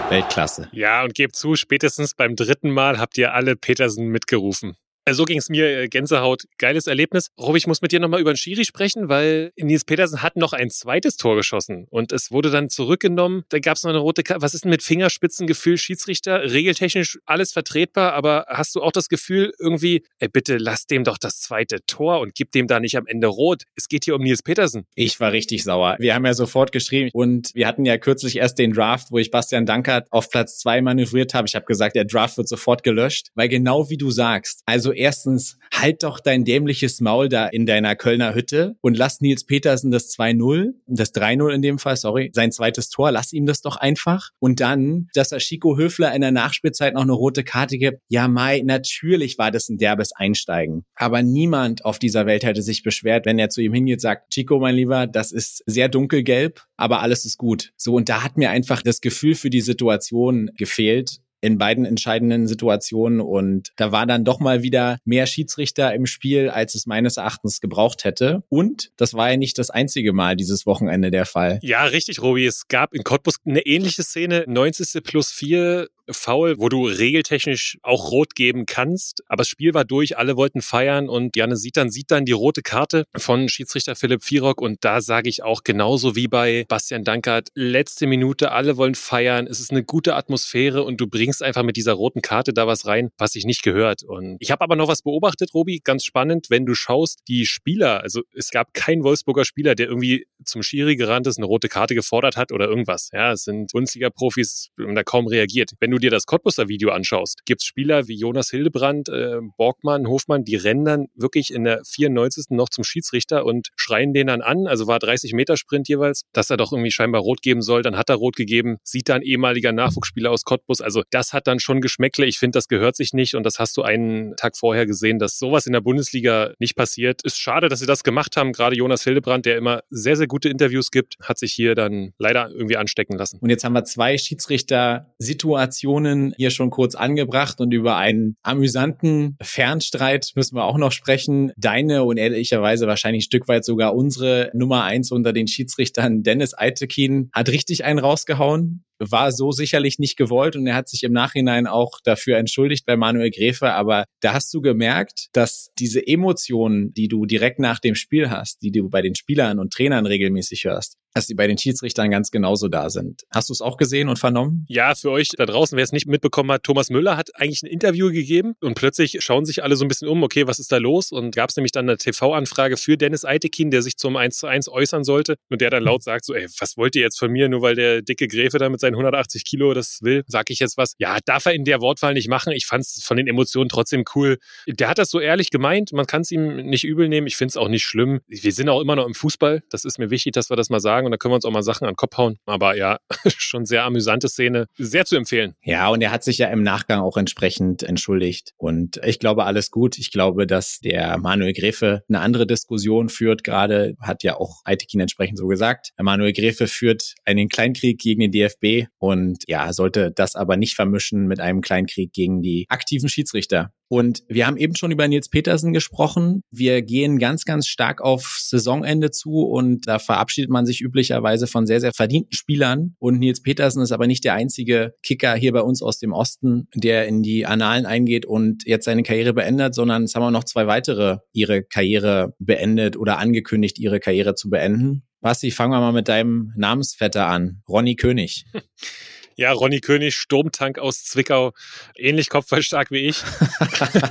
[0.09, 0.69] Weltklasse.
[0.71, 4.75] Ja, und gebt zu, spätestens beim dritten Mal habt ihr alle Petersen mitgerufen.
[5.06, 7.28] Äh, so ging es mir, äh, Gänsehaut, geiles Erlebnis.
[7.39, 10.54] Rob, ich muss mit dir nochmal über den Schiri sprechen, weil Nils Petersen hat noch
[10.54, 13.43] ein zweites Tor geschossen und es wurde dann zurückgenommen.
[13.49, 14.41] Da gab es noch eine rote Karte.
[14.41, 16.51] Was ist denn mit Fingerspitzengefühl, Schiedsrichter?
[16.51, 21.18] Regeltechnisch alles vertretbar, aber hast du auch das Gefühl irgendwie, ey, bitte lass dem doch
[21.18, 23.64] das zweite Tor und gib dem da nicht am Ende rot.
[23.76, 24.86] Es geht hier um Nils Petersen.
[24.95, 25.97] Ich war richtig sauer.
[25.99, 29.32] Wir haben ja sofort geschrieben und wir hatten ja kürzlich erst den Draft, wo ich
[29.32, 31.47] Bastian Dankert auf Platz zwei manövriert habe.
[31.47, 35.57] Ich habe gesagt, der Draft wird sofort gelöscht, weil genau wie du sagst, also erstens,
[35.73, 40.09] halt doch dein dämliches Maul da in deiner Kölner Hütte und lass Nils Petersen das
[40.15, 44.29] 2-0, das 3-0 in dem Fall, sorry, sein zweites Tor, lass ihm das doch einfach.
[44.39, 47.99] Und dann, dass er Chico Höfler in der Nachspielzeit noch eine rote Karte gibt.
[48.07, 50.85] Ja, Mai, natürlich war das ein derbes Einsteigen.
[50.95, 54.59] Aber niemand auf dieser Welt hätte sich beschwert, wenn er zu ihm hingeht, sagt, Chico,
[54.59, 57.71] mein Lieber, das ist sehr dunkelgelb, aber alles ist gut.
[57.77, 62.47] So, und da hat mir einfach das Gefühl für die Situation gefehlt in beiden entscheidenden
[62.47, 63.19] Situationen.
[63.19, 67.59] Und da war dann doch mal wieder mehr Schiedsrichter im Spiel, als es meines Erachtens
[67.59, 68.43] gebraucht hätte.
[68.47, 71.59] Und das war ja nicht das einzige Mal dieses Wochenende der Fall.
[71.61, 72.45] Ja, richtig, Robi.
[72.45, 74.45] Es gab in Cottbus eine ähnliche Szene.
[74.47, 75.03] 90.
[75.03, 79.23] plus 4 Foul, wo du regeltechnisch auch rot geben kannst.
[79.27, 82.33] Aber das Spiel war durch, alle wollten feiern und Janne sieht dann, sieht dann die
[82.33, 87.03] rote Karte von Schiedsrichter Philipp Vierock und da sage ich auch genauso wie bei Bastian
[87.03, 91.63] Dankert, letzte Minute, alle wollen feiern, es ist eine gute Atmosphäre und du bringst einfach
[91.63, 94.03] mit dieser roten Karte da was rein, was sich nicht gehört.
[94.03, 98.01] Und ich habe aber noch was beobachtet, Robi, ganz spannend, wenn du schaust, die Spieler,
[98.01, 101.95] also es gab keinen Wolfsburger Spieler, der irgendwie zum Schiri gerannt ist, eine rote Karte
[101.95, 103.09] gefordert hat oder irgendwas.
[103.13, 105.71] Ja, es sind Bundesliga-Profis, da kaum reagiert.
[105.79, 110.43] Wenn du dir das Cottbuser Video anschaust, gibt's Spieler wie Jonas Hildebrand, äh, Borgmann, Hofmann,
[110.43, 112.47] die rennen dann wirklich in der 94.
[112.49, 114.67] noch zum Schiedsrichter und schreien den dann an.
[114.67, 117.81] Also war 30 Meter Sprint jeweils, dass er doch irgendwie scheinbar rot geben soll.
[117.81, 120.81] Dann hat er rot gegeben, sieht dann ehemaliger Nachwuchsspieler aus Cottbus.
[120.81, 122.26] Also das hat dann schon Geschmäckle.
[122.26, 125.39] Ich finde, das gehört sich nicht und das hast du einen Tag vorher gesehen, dass
[125.39, 127.21] sowas in der Bundesliga nicht passiert.
[127.24, 128.51] Ist schade, dass sie das gemacht haben.
[128.51, 132.49] Gerade Jonas Hildebrand, der immer sehr, sehr gute Interviews gibt, hat sich hier dann leider
[132.49, 133.38] irgendwie anstecken lassen.
[133.39, 140.32] Und jetzt haben wir zwei Schiedsrichter-Situationen hier schon kurz angebracht und über einen amüsanten Fernstreit
[140.36, 141.53] müssen wir auch noch sprechen.
[141.55, 146.57] Deine und ehrlicherweise wahrscheinlich ein Stück weit sogar unsere Nummer eins unter den Schiedsrichtern, Dennis
[146.57, 151.13] Eitekin, hat richtig einen rausgehauen war so sicherlich nicht gewollt und er hat sich im
[151.13, 153.71] Nachhinein auch dafür entschuldigt bei Manuel Gräfe.
[153.73, 158.61] Aber da hast du gemerkt, dass diese Emotionen, die du direkt nach dem Spiel hast,
[158.61, 162.32] die du bei den Spielern und Trainern regelmäßig hörst, dass die bei den Schiedsrichtern ganz
[162.32, 163.24] genauso da sind.
[163.32, 164.66] Hast du es auch gesehen und vernommen?
[164.68, 167.68] Ja, für euch da draußen, wer es nicht mitbekommen hat, Thomas Müller hat eigentlich ein
[167.68, 170.78] Interview gegeben und plötzlich schauen sich alle so ein bisschen um, okay, was ist da
[170.78, 171.11] los?
[171.11, 174.47] Und gab es nämlich dann eine TV-Anfrage für Dennis Eitekin, der sich zum 1 zu
[174.47, 177.32] 1 äußern sollte und der dann laut sagt so, ey, was wollt ihr jetzt von
[177.32, 180.59] mir, nur weil der dicke Gräfe da mit seinen 180 Kilo das will, sag ich
[180.59, 180.93] jetzt was.
[180.97, 182.53] Ja, darf er in der Wortwahl nicht machen.
[182.53, 184.38] Ich fand es von den Emotionen trotzdem cool.
[184.68, 187.28] Der hat das so ehrlich gemeint, man kann es ihm nicht übel nehmen.
[187.28, 188.22] Ich finde es auch nicht schlimm.
[188.28, 190.80] Wir sind auch immer noch im Fußball, das ist mir wichtig, dass wir das mal
[190.80, 192.38] sagen sagen und da können wir uns auch mal Sachen an den Kopf hauen.
[192.45, 192.97] Aber ja,
[193.28, 194.68] schon sehr amüsante Szene.
[194.78, 195.56] Sehr zu empfehlen.
[195.64, 198.54] Ja, und er hat sich ja im Nachgang auch entsprechend entschuldigt.
[198.58, 199.97] Und ich glaube, alles gut.
[199.97, 203.43] Ich glaube, dass der Manuel Gräfe eine andere Diskussion führt.
[203.43, 205.91] Gerade hat ja auch Aitekin entsprechend so gesagt.
[205.99, 211.28] Manuel Gräfe führt einen Kleinkrieg gegen den DFB und ja, sollte das aber nicht vermischen
[211.28, 213.72] mit einem Kleinkrieg gegen die aktiven Schiedsrichter.
[213.88, 216.41] Und wir haben eben schon über Nils Petersen gesprochen.
[216.51, 221.67] Wir gehen ganz, ganz stark auf Saisonende zu und da verabschiedet man sich üblicherweise von
[221.67, 222.95] sehr, sehr verdienten Spielern.
[222.99, 226.67] Und Nils Petersen ist aber nicht der einzige Kicker hier bei uns aus dem Osten,
[226.73, 230.45] der in die Annalen eingeht und jetzt seine Karriere beendet, sondern es haben auch noch
[230.45, 235.03] zwei weitere ihre Karriere beendet oder angekündigt, ihre Karriere zu beenden.
[235.21, 238.45] Basti, fangen wir mal mit deinem Namensvetter an, Ronny König.
[239.38, 241.51] Ja, Ronny König, Sturmtank aus Zwickau,
[241.95, 243.23] ähnlich kopfballstark wie ich.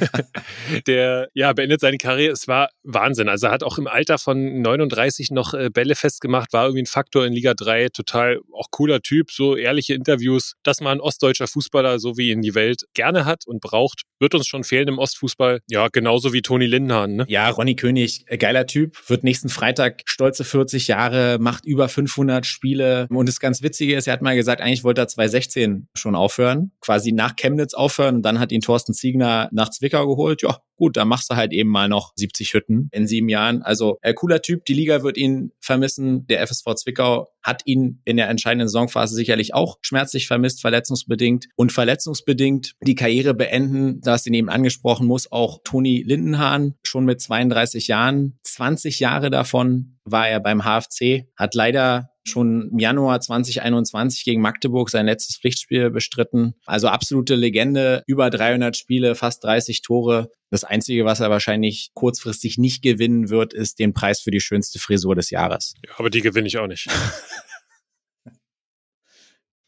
[0.86, 2.32] der ja beendet seine Karriere.
[2.32, 3.28] Es war Wahnsinn.
[3.28, 6.86] Also er hat auch im Alter von 39 noch äh, Bälle festgemacht, war irgendwie ein
[6.86, 11.46] Faktor in Liga 3, total auch cooler Typ, so ehrliche Interviews, dass man ein ostdeutscher
[11.46, 14.98] Fußballer so wie in die Welt gerne hat und braucht, wird uns schon fehlen im
[14.98, 15.60] Ostfußball.
[15.68, 17.16] Ja, genauso wie Toni Lindenhahn.
[17.16, 17.24] Ne?
[17.28, 22.46] Ja, Ronny König, äh, geiler Typ, wird nächsten Freitag stolze 40 Jahre, macht über 500
[22.46, 26.14] Spiele und das ganz Witzige ist, er hat mal gesagt, eigentlich wollte er 2016 schon
[26.14, 30.42] aufhören, quasi nach Chemnitz aufhören und dann hat ihn Thorsten Ziegner nach Zwickau geholt.
[30.42, 33.62] Ja, gut, dann machst du halt eben mal noch 70 Hütten in sieben Jahren.
[33.62, 36.26] Also äh, cooler Typ, die Liga wird ihn vermissen.
[36.26, 41.49] Der FSV Zwickau hat ihn in der entscheidenden Saisonphase sicherlich auch schmerzlich vermisst, verletzungsbedingt.
[41.57, 47.05] Und verletzungsbedingt die Karriere beenden, da du ihn eben angesprochen, muss auch Toni Lindenhahn schon
[47.05, 48.38] mit 32 Jahren.
[48.43, 54.90] 20 Jahre davon war er beim HFC, hat leider schon im Januar 2021 gegen Magdeburg
[54.90, 56.55] sein letztes Pflichtspiel bestritten.
[56.66, 60.30] Also absolute Legende, über 300 Spiele, fast 30 Tore.
[60.53, 64.78] Das Einzige, was er wahrscheinlich kurzfristig nicht gewinnen wird, ist den Preis für die schönste
[64.78, 65.72] Frisur des Jahres.
[65.82, 66.88] Ja, aber die gewinne ich auch nicht.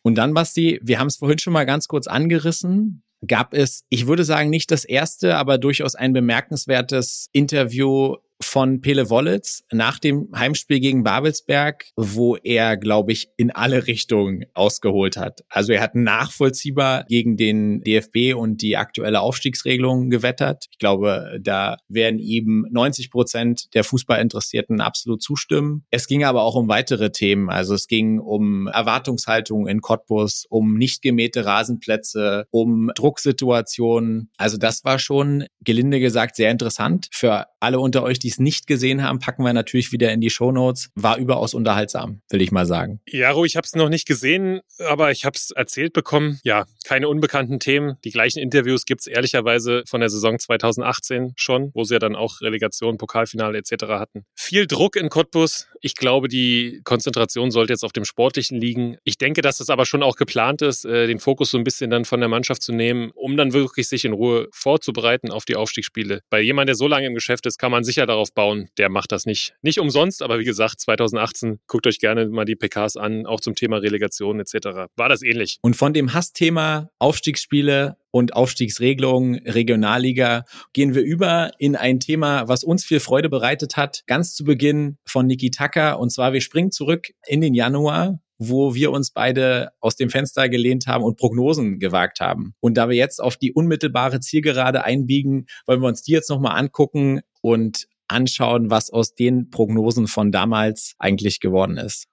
[0.03, 4.07] Und dann, Basti, wir haben es vorhin schon mal ganz kurz angerissen, gab es, ich
[4.07, 10.29] würde sagen, nicht das erste, aber durchaus ein bemerkenswertes Interview von Pele Wollitz nach dem
[10.35, 15.45] Heimspiel gegen Babelsberg, wo er, glaube ich, in alle Richtungen ausgeholt hat.
[15.49, 20.67] Also er hat nachvollziehbar gegen den DFB und die aktuelle Aufstiegsregelung gewettert.
[20.71, 25.85] Ich glaube, da werden ihm 90 Prozent der Fußballinteressierten absolut zustimmen.
[25.91, 27.51] Es ging aber auch um weitere Themen.
[27.51, 34.31] Also es ging um Erwartungshaltung in Cottbus, um nicht gemähte Rasenplätze, um Drucksituationen.
[34.37, 38.67] Also das war schon, gelinde gesagt, sehr interessant für alle unter euch, die es nicht
[38.67, 40.91] gesehen haben, packen wir natürlich wieder in die Show Notes.
[40.95, 43.01] War überaus unterhaltsam, will ich mal sagen.
[43.07, 46.41] Jaro, ich habe es noch nicht gesehen, aber ich habe es erzählt bekommen.
[46.43, 47.97] Ja, keine unbekannten Themen.
[48.05, 52.17] Die gleichen Interviews gibt es ehrlicherweise von der Saison 2018 schon, wo sie ja dann
[52.17, 53.85] auch Relegation, Pokalfinale etc.
[53.89, 54.25] hatten.
[54.35, 55.69] Viel Druck in Cottbus.
[55.83, 58.97] Ich glaube, die Konzentration sollte jetzt auf dem Sportlichen liegen.
[59.05, 61.91] Ich denke, dass es aber schon auch geplant ist, äh, den Fokus so ein bisschen
[61.91, 65.57] dann von der Mannschaft zu nehmen, um dann wirklich sich in Ruhe vorzubereiten auf die
[65.57, 66.23] Aufstiegsspiele.
[66.31, 69.13] Bei jemand, der so lange im Geschäft ist, kann man sicher darauf bauen, der macht
[69.13, 70.23] das nicht, nicht umsonst.
[70.23, 74.41] Aber wie gesagt, 2018, guckt euch gerne mal die PKs an, auch zum Thema Relegation
[74.41, 74.91] etc.
[74.97, 75.59] War das ähnlich.
[75.63, 82.63] Und von dem Hassthema Aufstiegsspiele und Aufstiegsregelungen, Regionalliga, gehen wir über in ein Thema, was
[82.63, 85.99] uns viel Freude bereitet hat, ganz zu Beginn von Niki Tucker.
[85.99, 90.49] Und zwar, wir springen zurück in den Januar wo wir uns beide aus dem Fenster
[90.49, 92.55] gelehnt haben und Prognosen gewagt haben.
[92.61, 96.59] Und da wir jetzt auf die unmittelbare Zielgerade einbiegen, wollen wir uns die jetzt nochmal
[96.59, 102.07] angucken und anschauen, was aus den Prognosen von damals eigentlich geworden ist.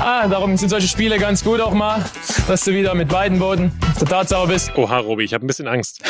[0.00, 2.04] Ah, darum sind solche Spiele ganz gut auch mal,
[2.46, 4.76] dass du wieder mit beiden Boden der Tatsache bist.
[4.76, 6.02] Oha, Robi, ich habe ein bisschen Angst.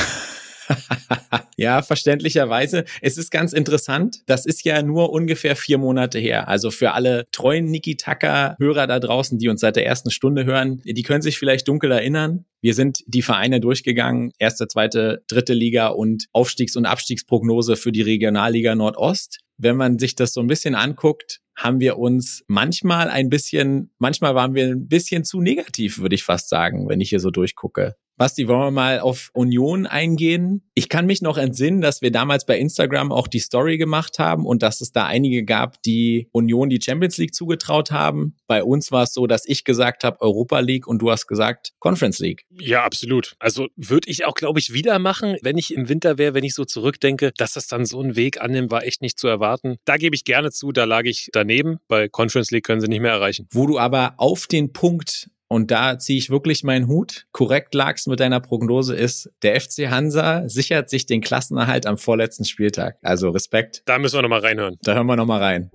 [1.56, 2.84] ja, verständlicherweise.
[3.00, 4.22] Es ist ganz interessant.
[4.26, 6.48] Das ist ja nur ungefähr vier Monate her.
[6.48, 10.44] Also für alle treuen Niki Tucker Hörer da draußen, die uns seit der ersten Stunde
[10.44, 12.44] hören, die können sich vielleicht dunkel erinnern.
[12.60, 14.32] Wir sind die Vereine durchgegangen.
[14.38, 19.40] Erste, zweite, dritte Liga und Aufstiegs- und Abstiegsprognose für die Regionalliga Nordost.
[19.56, 24.34] Wenn man sich das so ein bisschen anguckt, haben wir uns manchmal ein bisschen, manchmal
[24.34, 27.94] waren wir ein bisschen zu negativ, würde ich fast sagen, wenn ich hier so durchgucke.
[28.16, 30.62] Basti, wollen wir mal auf Union eingehen?
[30.74, 34.46] Ich kann mich noch entsinnen, dass wir damals bei Instagram auch die Story gemacht haben
[34.46, 38.36] und dass es da einige gab, die Union die Champions League zugetraut haben.
[38.46, 41.72] Bei uns war es so, dass ich gesagt habe Europa League und du hast gesagt
[41.80, 42.44] Conference League.
[42.50, 43.34] Ja, absolut.
[43.40, 46.54] Also würde ich auch, glaube ich, wieder machen, wenn ich im Winter wäre, wenn ich
[46.54, 49.76] so zurückdenke, dass das dann so einen Weg annimmt, war echt nicht zu erwarten.
[49.84, 51.78] Da gebe ich gerne zu, da lag ich daneben.
[51.88, 53.48] Bei Conference League können sie nicht mehr erreichen.
[53.50, 57.26] Wo du aber auf den Punkt und da ziehe ich wirklich meinen Hut.
[57.30, 62.44] Korrekt lagst mit deiner Prognose ist, der FC Hansa sichert sich den Klassenerhalt am vorletzten
[62.44, 62.98] Spieltag.
[63.02, 63.82] Also Respekt.
[63.86, 64.78] Da müssen wir nochmal reinhören.
[64.82, 65.70] Da hören wir nochmal rein.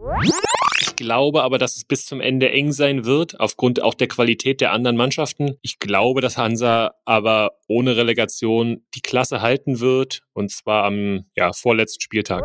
[0.98, 4.74] glaube aber, dass es bis zum Ende eng sein wird, aufgrund auch der Qualität der
[4.74, 5.56] anderen Mannschaften.
[5.62, 11.54] Ich glaube, dass Hansa aber ohne Relegation die Klasse halten wird und zwar am ja,
[11.54, 12.44] vorletzten Spieltag.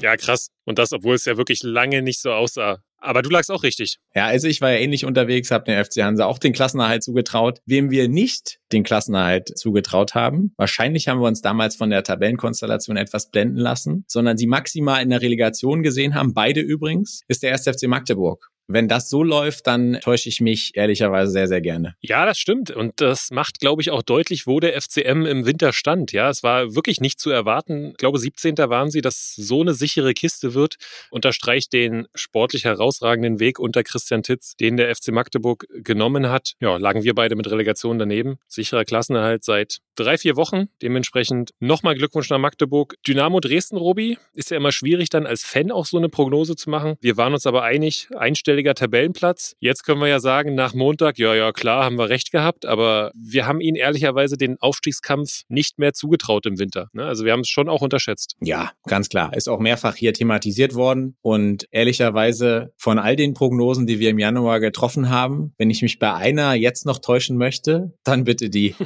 [0.00, 0.50] Ja, krass.
[0.64, 2.78] Und das, obwohl es ja wirklich lange nicht so aussah.
[3.04, 3.98] Aber du lagst auch richtig.
[4.14, 7.60] Ja, also ich war ja ähnlich unterwegs, habe den FC Hansa auch den Klassenerhalt zugetraut.
[7.66, 12.96] Wem wir nicht den Klassenerhalt zugetraut haben, wahrscheinlich haben wir uns damals von der Tabellenkonstellation
[12.96, 17.52] etwas blenden lassen, sondern sie maximal in der Relegation gesehen haben, beide übrigens, ist der
[17.52, 17.64] 1.
[17.64, 18.48] FC Magdeburg.
[18.66, 21.94] Wenn das so läuft, dann täusche ich mich ehrlicherweise sehr, sehr gerne.
[22.00, 22.70] Ja, das stimmt.
[22.70, 26.12] Und das macht, glaube ich, auch deutlich, wo der FCM im Winter stand.
[26.12, 27.90] Ja, es war wirklich nicht zu erwarten.
[27.90, 28.56] Ich glaube, 17.
[28.56, 30.76] waren sie, dass so eine sichere Kiste wird.
[31.10, 36.54] Unterstreicht den sportlich herausragenden Weg unter Christian Titz, den der FC Magdeburg genommen hat.
[36.60, 38.38] Ja, lagen wir beide mit Relegation daneben.
[38.48, 40.68] Sicherer Klassenerhalt seit drei, vier Wochen.
[40.82, 42.96] Dementsprechend nochmal Glückwunsch nach Magdeburg.
[43.06, 46.70] Dynamo Dresden, Robi, ist ja immer schwierig, dann als Fan auch so eine Prognose zu
[46.70, 46.96] machen.
[47.00, 49.56] Wir waren uns aber einig, einstelliger Tabellenplatz.
[49.60, 53.12] Jetzt können wir ja sagen, nach Montag, ja, ja, klar, haben wir recht gehabt, aber
[53.14, 56.88] wir haben ihnen ehrlicherweise den Aufstiegskampf nicht mehr zugetraut im Winter.
[56.92, 57.04] Ne?
[57.04, 58.36] Also wir haben es schon auch unterschätzt.
[58.40, 59.34] Ja, ganz klar.
[59.34, 64.18] Ist auch mehrfach hier thematisiert worden und ehrlicherweise von all den Prognosen, die wir im
[64.18, 68.74] Januar getroffen haben, wenn ich mich bei einer jetzt noch täuschen möchte, dann bitte die.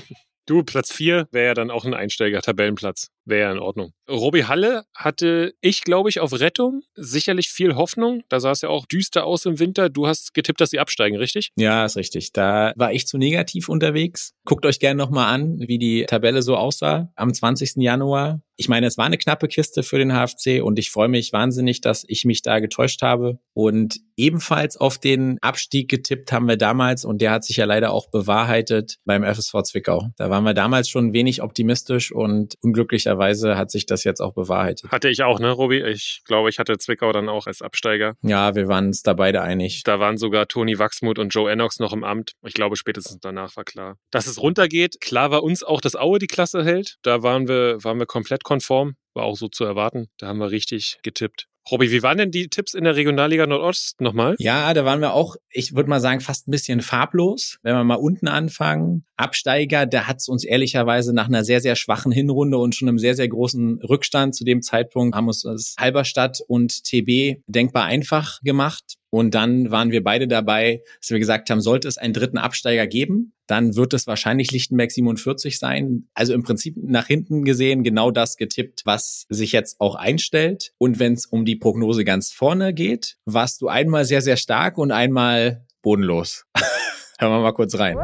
[0.49, 3.11] Du, Platz 4 wäre ja dann auch ein Einsteiger-Tabellenplatz.
[3.28, 3.92] Wäre ja in Ordnung.
[4.08, 8.22] Robi Halle hatte ich, glaube ich, auf Rettung sicherlich viel Hoffnung.
[8.30, 9.90] Da sah es ja auch düster aus im Winter.
[9.90, 11.50] Du hast getippt, dass sie absteigen, richtig?
[11.56, 12.32] Ja, ist richtig.
[12.32, 14.32] Da war ich zu negativ unterwegs.
[14.46, 17.76] Guckt euch gerne nochmal an, wie die Tabelle so aussah am 20.
[17.76, 18.40] Januar.
[18.60, 21.80] Ich meine, es war eine knappe Kiste für den HFC und ich freue mich wahnsinnig,
[21.80, 23.38] dass ich mich da getäuscht habe.
[23.52, 27.92] Und ebenfalls auf den Abstieg getippt haben wir damals und der hat sich ja leider
[27.92, 30.08] auch bewahrheitet beim FSV Zwickau.
[30.16, 34.90] Da waren wir damals schon wenig optimistisch und unglücklicherweise hat sich das jetzt auch bewahrheitet.
[34.90, 35.82] Hatte ich auch, ne, Robi?
[35.82, 38.14] Ich glaube, ich hatte Zwickau dann auch als Absteiger.
[38.22, 39.82] Ja, wir waren uns da beide einig.
[39.84, 42.32] Da waren sogar Toni Wachsmuth und Joe Ennox noch im Amt.
[42.44, 43.96] Ich glaube, spätestens danach war klar.
[44.10, 46.96] Dass es runtergeht, klar war uns auch, dass Aue die Klasse hält.
[47.02, 48.94] Da waren wir, waren wir komplett konform.
[49.14, 50.08] War auch so zu erwarten.
[50.18, 51.48] Da haben wir richtig getippt.
[51.70, 54.36] Robby, wie waren denn die Tipps in der Regionalliga Nordost nochmal?
[54.38, 57.58] Ja, da waren wir auch, ich würde mal sagen, fast ein bisschen farblos.
[57.62, 61.76] Wenn wir mal unten anfangen, Absteiger, da hat es uns ehrlicherweise nach einer sehr, sehr
[61.76, 65.74] schwachen Hinrunde und schon einem sehr, sehr großen Rückstand zu dem Zeitpunkt haben uns das
[65.78, 68.98] Halberstadt und TB denkbar einfach gemacht.
[69.11, 72.86] Und dann waren wir beide dabei, dass wir gesagt haben, sollte es einen dritten Absteiger
[72.86, 76.09] geben, dann wird es wahrscheinlich Lichtenberg 47 sein.
[76.12, 80.72] Also im Prinzip nach hinten gesehen genau das getippt, was sich jetzt auch einstellt.
[80.76, 84.76] Und wenn es um die Prognose ganz vorne geht, warst du einmal sehr, sehr stark
[84.76, 86.44] und einmal bodenlos.
[87.18, 87.96] Hören wir mal kurz rein.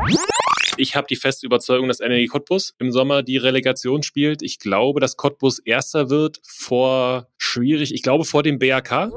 [0.77, 4.43] Ich habe die feste Überzeugung, dass Energie Cottbus im Sommer die Relegation spielt.
[4.43, 9.13] Ich glaube, dass Cottbus erster wird vor schwierig, ich glaube vor dem BRK.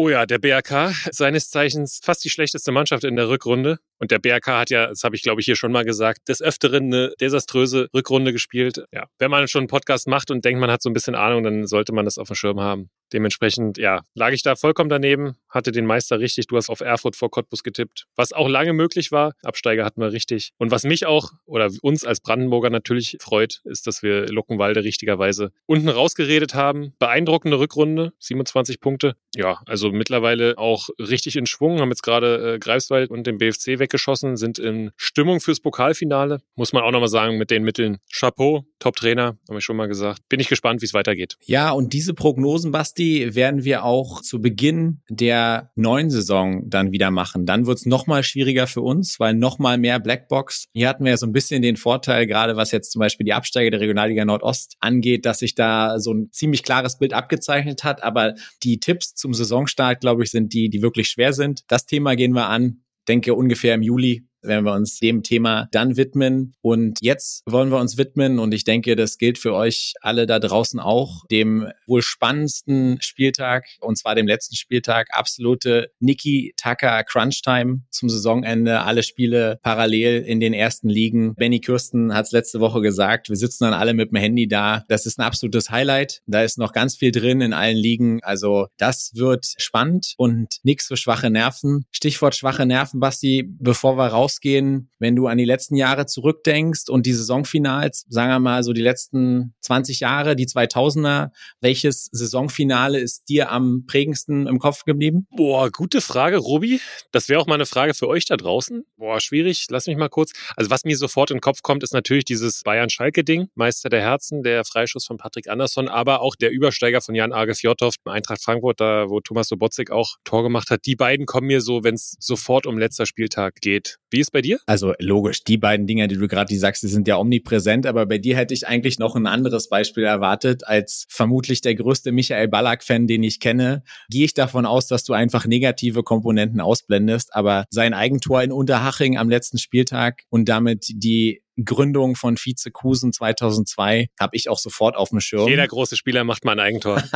[0.00, 3.80] Oh ja, der BRK, seines Zeichens fast die schlechteste Mannschaft in der Rückrunde.
[3.98, 6.40] Und der BRK hat ja, das habe ich glaube ich hier schon mal gesagt, des
[6.40, 8.84] Öfteren eine desaströse Rückrunde gespielt.
[8.92, 11.42] Ja, wenn man schon einen Podcast macht und denkt, man hat so ein bisschen Ahnung,
[11.42, 12.90] dann sollte man das auf dem Schirm haben.
[13.12, 16.46] Dementsprechend, ja, lag ich da vollkommen daneben, hatte den Meister richtig.
[16.46, 19.32] Du hast auf Erfurt vor Cottbus getippt, was auch lange möglich war.
[19.42, 20.52] Absteiger hatten wir richtig.
[20.58, 25.52] Und was mich auch oder uns als Brandenburger natürlich freut, ist, dass wir Luckenwalde richtigerweise
[25.66, 26.92] unten rausgeredet haben.
[26.98, 29.14] Beeindruckende Rückrunde, 27 Punkte.
[29.34, 33.78] Ja, also mittlerweile auch richtig in Schwung, haben jetzt gerade äh, Greifswald und den BFC
[33.78, 36.42] weggeschossen, sind in Stimmung fürs Pokalfinale.
[36.56, 37.98] Muss man auch nochmal sagen, mit den Mitteln.
[38.12, 40.28] Chapeau, Top-Trainer, habe ich schon mal gesagt.
[40.28, 41.36] Bin ich gespannt, wie es weitergeht.
[41.44, 46.90] Ja, und diese Prognosen, Basti, Basti, werden wir auch zu Beginn der neuen Saison dann
[46.90, 47.46] wieder machen.
[47.46, 50.66] Dann wird es nochmal schwieriger für uns, weil nochmal mehr Blackbox.
[50.74, 53.34] Hier hatten wir ja so ein bisschen den Vorteil, gerade was jetzt zum Beispiel die
[53.34, 58.02] Absteiger der Regionalliga Nordost angeht, dass sich da so ein ziemlich klares Bild abgezeichnet hat.
[58.02, 58.34] Aber
[58.64, 61.62] die Tipps zum Saisonstart, glaube ich, sind die, die wirklich schwer sind.
[61.68, 65.96] Das Thema gehen wir an denke ungefähr im Juli werden wir uns dem Thema dann
[65.96, 66.54] widmen.
[66.60, 70.38] Und jetzt wollen wir uns widmen, und ich denke, das gilt für euch alle da
[70.38, 77.42] draußen auch, dem wohl spannendsten Spieltag, und zwar dem letzten Spieltag, absolute Niki Tucker Crunch
[77.42, 81.34] Time zum Saisonende, alle Spiele parallel in den ersten Ligen.
[81.34, 84.84] Benny Kürsten hat es letzte Woche gesagt, wir sitzen dann alle mit dem Handy da.
[84.88, 86.22] Das ist ein absolutes Highlight.
[86.26, 88.22] Da ist noch ganz viel drin in allen Ligen.
[88.22, 91.86] Also das wird spannend und nichts für schwache Nerven.
[91.90, 96.88] Stichwort schwache Nerven, Basti, bevor wir raus rausgehen, wenn du an die letzten Jahre zurückdenkst
[96.88, 102.98] und die Saisonfinals, sagen wir mal so die letzten 20 Jahre, die 2000er, welches Saisonfinale
[102.98, 105.26] ist dir am prägendsten im Kopf geblieben?
[105.30, 106.80] Boah, gute Frage, Robi.
[107.10, 108.84] Das wäre auch mal eine Frage für euch da draußen.
[108.96, 109.66] Boah, schwierig.
[109.70, 110.32] Lass mich mal kurz.
[110.56, 113.48] Also was mir sofort in den Kopf kommt, ist natürlich dieses Bayern-Schalke-Ding.
[113.54, 117.54] Meister der Herzen, der Freischuss von Patrick Andersson, aber auch der Übersteiger von Jan Arge
[117.54, 120.86] Fjordhoff, Eintracht Frankfurt, da wo Thomas Sobotzig auch Tor gemacht hat.
[120.86, 123.98] Die beiden kommen mir so, wenn es sofort um letzter Spieltag geht.
[124.10, 124.58] Wie ist bei dir?
[124.66, 128.18] Also logisch, die beiden Dinge, die du gerade sagst, die sind ja omnipräsent, aber bei
[128.18, 130.66] dir hätte ich eigentlich noch ein anderes Beispiel erwartet.
[130.66, 135.12] Als vermutlich der größte Michael Ballack-Fan, den ich kenne, gehe ich davon aus, dass du
[135.12, 141.42] einfach negative Komponenten ausblendest, aber sein Eigentor in Unterhaching am letzten Spieltag und damit die
[141.64, 145.48] Gründung von Vizekusen 2002 habe ich auch sofort auf dem Schirm.
[145.48, 147.02] Jeder große Spieler macht mal ein Eigentor.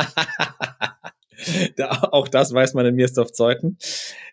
[1.77, 3.77] da, auch das weiß man in Mirsdorf Zeuthen.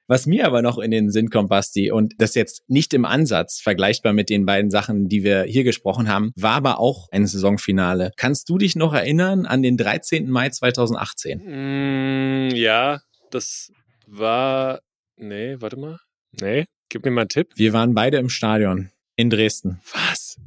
[0.06, 3.60] Was mir aber noch in den Sinn kommt, Basti, und das jetzt nicht im Ansatz
[3.60, 8.10] vergleichbar mit den beiden Sachen, die wir hier gesprochen haben, war aber auch ein Saisonfinale.
[8.16, 10.28] Kannst du dich noch erinnern an den 13.
[10.28, 12.48] Mai 2018?
[12.48, 13.70] Mm, ja, das
[14.06, 14.80] war.
[15.16, 15.98] Nee, warte mal.
[16.40, 17.52] Nee, gib mir mal einen Tipp.
[17.54, 19.80] Wir waren beide im Stadion in Dresden.
[19.92, 20.40] Was?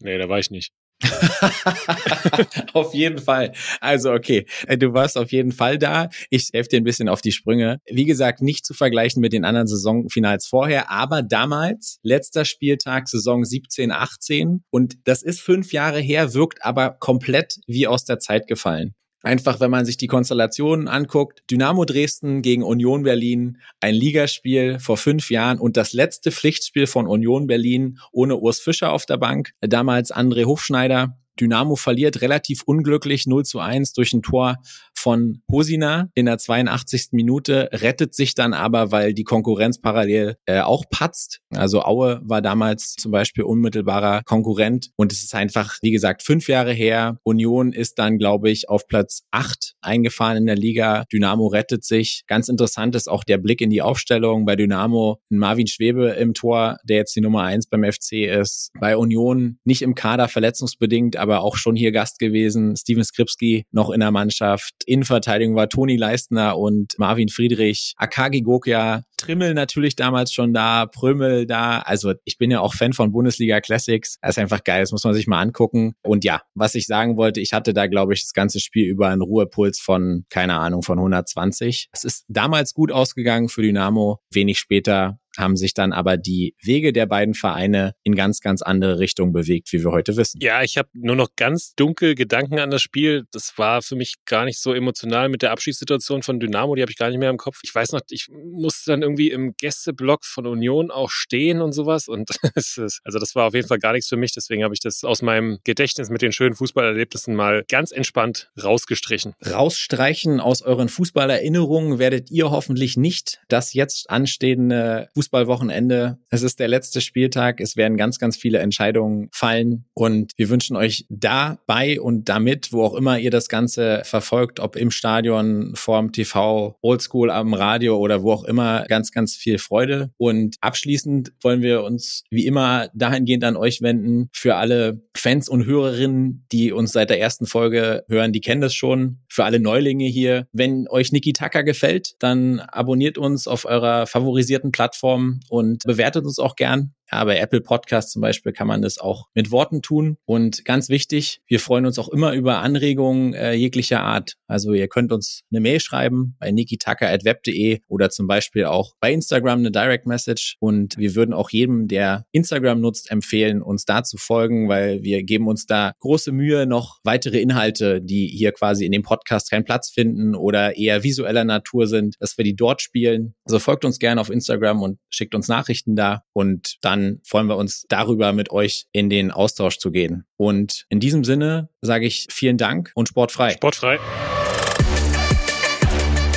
[0.00, 0.72] Nee, da war ich nicht.
[2.72, 3.52] auf jeden Fall.
[3.80, 6.08] Also okay, äh, du warst auf jeden Fall da.
[6.30, 7.80] Ich helfe dir ein bisschen auf die Sprünge.
[7.86, 13.44] Wie gesagt, nicht zu vergleichen mit den anderen Saisonfinals vorher, aber damals, letzter Spieltag, Saison
[13.44, 18.46] 17, 18 und das ist fünf Jahre her, wirkt aber komplett wie aus der Zeit
[18.46, 18.94] gefallen.
[19.24, 21.42] Einfach, wenn man sich die Konstellationen anguckt.
[21.50, 27.06] Dynamo Dresden gegen Union Berlin, ein Ligaspiel vor fünf Jahren und das letzte Pflichtspiel von
[27.06, 29.52] Union Berlin ohne Urs Fischer auf der Bank.
[29.62, 31.16] Damals André Hofschneider.
[31.40, 34.56] Dynamo verliert relativ unglücklich 0 zu 1 durch ein Tor
[34.94, 37.08] von Hosina in der 82.
[37.12, 41.40] Minute, rettet sich dann aber, weil die Konkurrenz parallel äh, auch patzt.
[41.50, 46.48] Also Aue war damals zum Beispiel unmittelbarer Konkurrent und es ist einfach, wie gesagt, fünf
[46.48, 47.18] Jahre her.
[47.22, 51.04] Union ist dann, glaube ich, auf Platz acht eingefahren in der Liga.
[51.12, 52.24] Dynamo rettet sich.
[52.26, 55.20] Ganz interessant ist auch der Blick in die Aufstellung bei Dynamo.
[55.28, 58.70] Marvin Schwebe im Tor, der jetzt die Nummer eins beim FC ist.
[58.80, 62.76] Bei Union nicht im Kader verletzungsbedingt, aber auch schon hier Gast gewesen.
[62.76, 64.74] Steven Skripski noch in der Mannschaft.
[64.86, 67.94] Innenverteidigung war Toni Leistner und Marvin Friedrich.
[67.96, 71.78] Akagi Gokia, Trimmel natürlich damals schon da, Prömel da.
[71.78, 74.18] Also ich bin ja auch Fan von Bundesliga Classics.
[74.20, 75.94] Das ist einfach geil, das muss man sich mal angucken.
[76.02, 79.08] Und ja, was ich sagen wollte, ich hatte da, glaube ich, das ganze Spiel über
[79.08, 81.88] einen Ruhepuls von, keine Ahnung, von 120.
[81.92, 84.20] Es ist damals gut ausgegangen für Dynamo.
[84.30, 88.98] Wenig später haben sich dann aber die Wege der beiden Vereine in ganz, ganz andere
[88.98, 90.38] Richtungen bewegt, wie wir heute wissen.
[90.40, 93.26] Ja, ich habe nur noch ganz dunkel Gedanken an das Spiel.
[93.32, 96.90] Das war für mich gar nicht so emotional mit der Abschiedssituation von Dynamo, die habe
[96.90, 97.60] ich gar nicht mehr im Kopf.
[97.62, 102.08] Ich weiß noch, ich musste dann irgendwie im Gästeblock von Union auch stehen und sowas.
[102.08, 104.32] Und ist, also das war auf jeden Fall gar nichts für mich.
[104.32, 109.34] Deswegen habe ich das aus meinem Gedächtnis mit den schönen Fußballerlebnissen mal ganz entspannt rausgestrichen.
[109.44, 116.18] Rausstreichen aus euren Fußballerinnerungen werdet ihr hoffentlich nicht das jetzt anstehende Fußball Fußballwochenende.
[116.28, 117.60] Es ist der letzte Spieltag.
[117.60, 119.86] Es werden ganz, ganz viele Entscheidungen fallen.
[119.94, 124.76] Und wir wünschen euch dabei und damit, wo auch immer ihr das Ganze verfolgt, ob
[124.76, 130.10] im Stadion, vorm TV, Oldschool am Radio oder wo auch immer, ganz, ganz viel Freude.
[130.18, 134.28] Und abschließend wollen wir uns wie immer dahingehend an euch wenden.
[134.32, 138.74] Für alle Fans und Hörerinnen, die uns seit der ersten Folge hören, die kennen das
[138.74, 139.20] schon.
[139.34, 140.46] Für alle Neulinge hier.
[140.52, 146.38] Wenn euch Niki Tucker gefällt, dann abonniert uns auf eurer favorisierten Plattform und bewertet uns
[146.38, 146.94] auch gern.
[147.12, 150.16] Ja, bei Apple Podcast zum Beispiel kann man das auch mit Worten tun.
[150.24, 154.34] Und ganz wichtig, wir freuen uns auch immer über Anregungen äh, jeglicher Art.
[154.46, 159.60] Also ihr könnt uns eine Mail schreiben bei nikitaka.web.de oder zum Beispiel auch bei Instagram
[159.60, 160.56] eine Direct Message.
[160.60, 165.22] Und wir würden auch jedem, der Instagram nutzt, empfehlen, uns da zu folgen, weil wir
[165.22, 169.64] geben uns da große Mühe, noch weitere Inhalte, die hier quasi in dem Podcast keinen
[169.64, 173.34] Platz finden oder eher visueller Natur sind, dass wir die dort spielen.
[173.44, 177.48] Also folgt uns gerne auf Instagram und schickt uns Nachrichten da und dann dann freuen
[177.48, 180.24] wir uns darüber, mit euch in den Austausch zu gehen.
[180.36, 183.50] Und in diesem Sinne sage ich vielen Dank und sportfrei.
[183.50, 183.98] Sportfrei.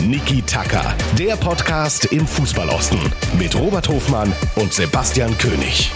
[0.01, 2.99] Niki Tacker, der Podcast im Fußballosten
[3.38, 5.91] mit Robert Hofmann und Sebastian König.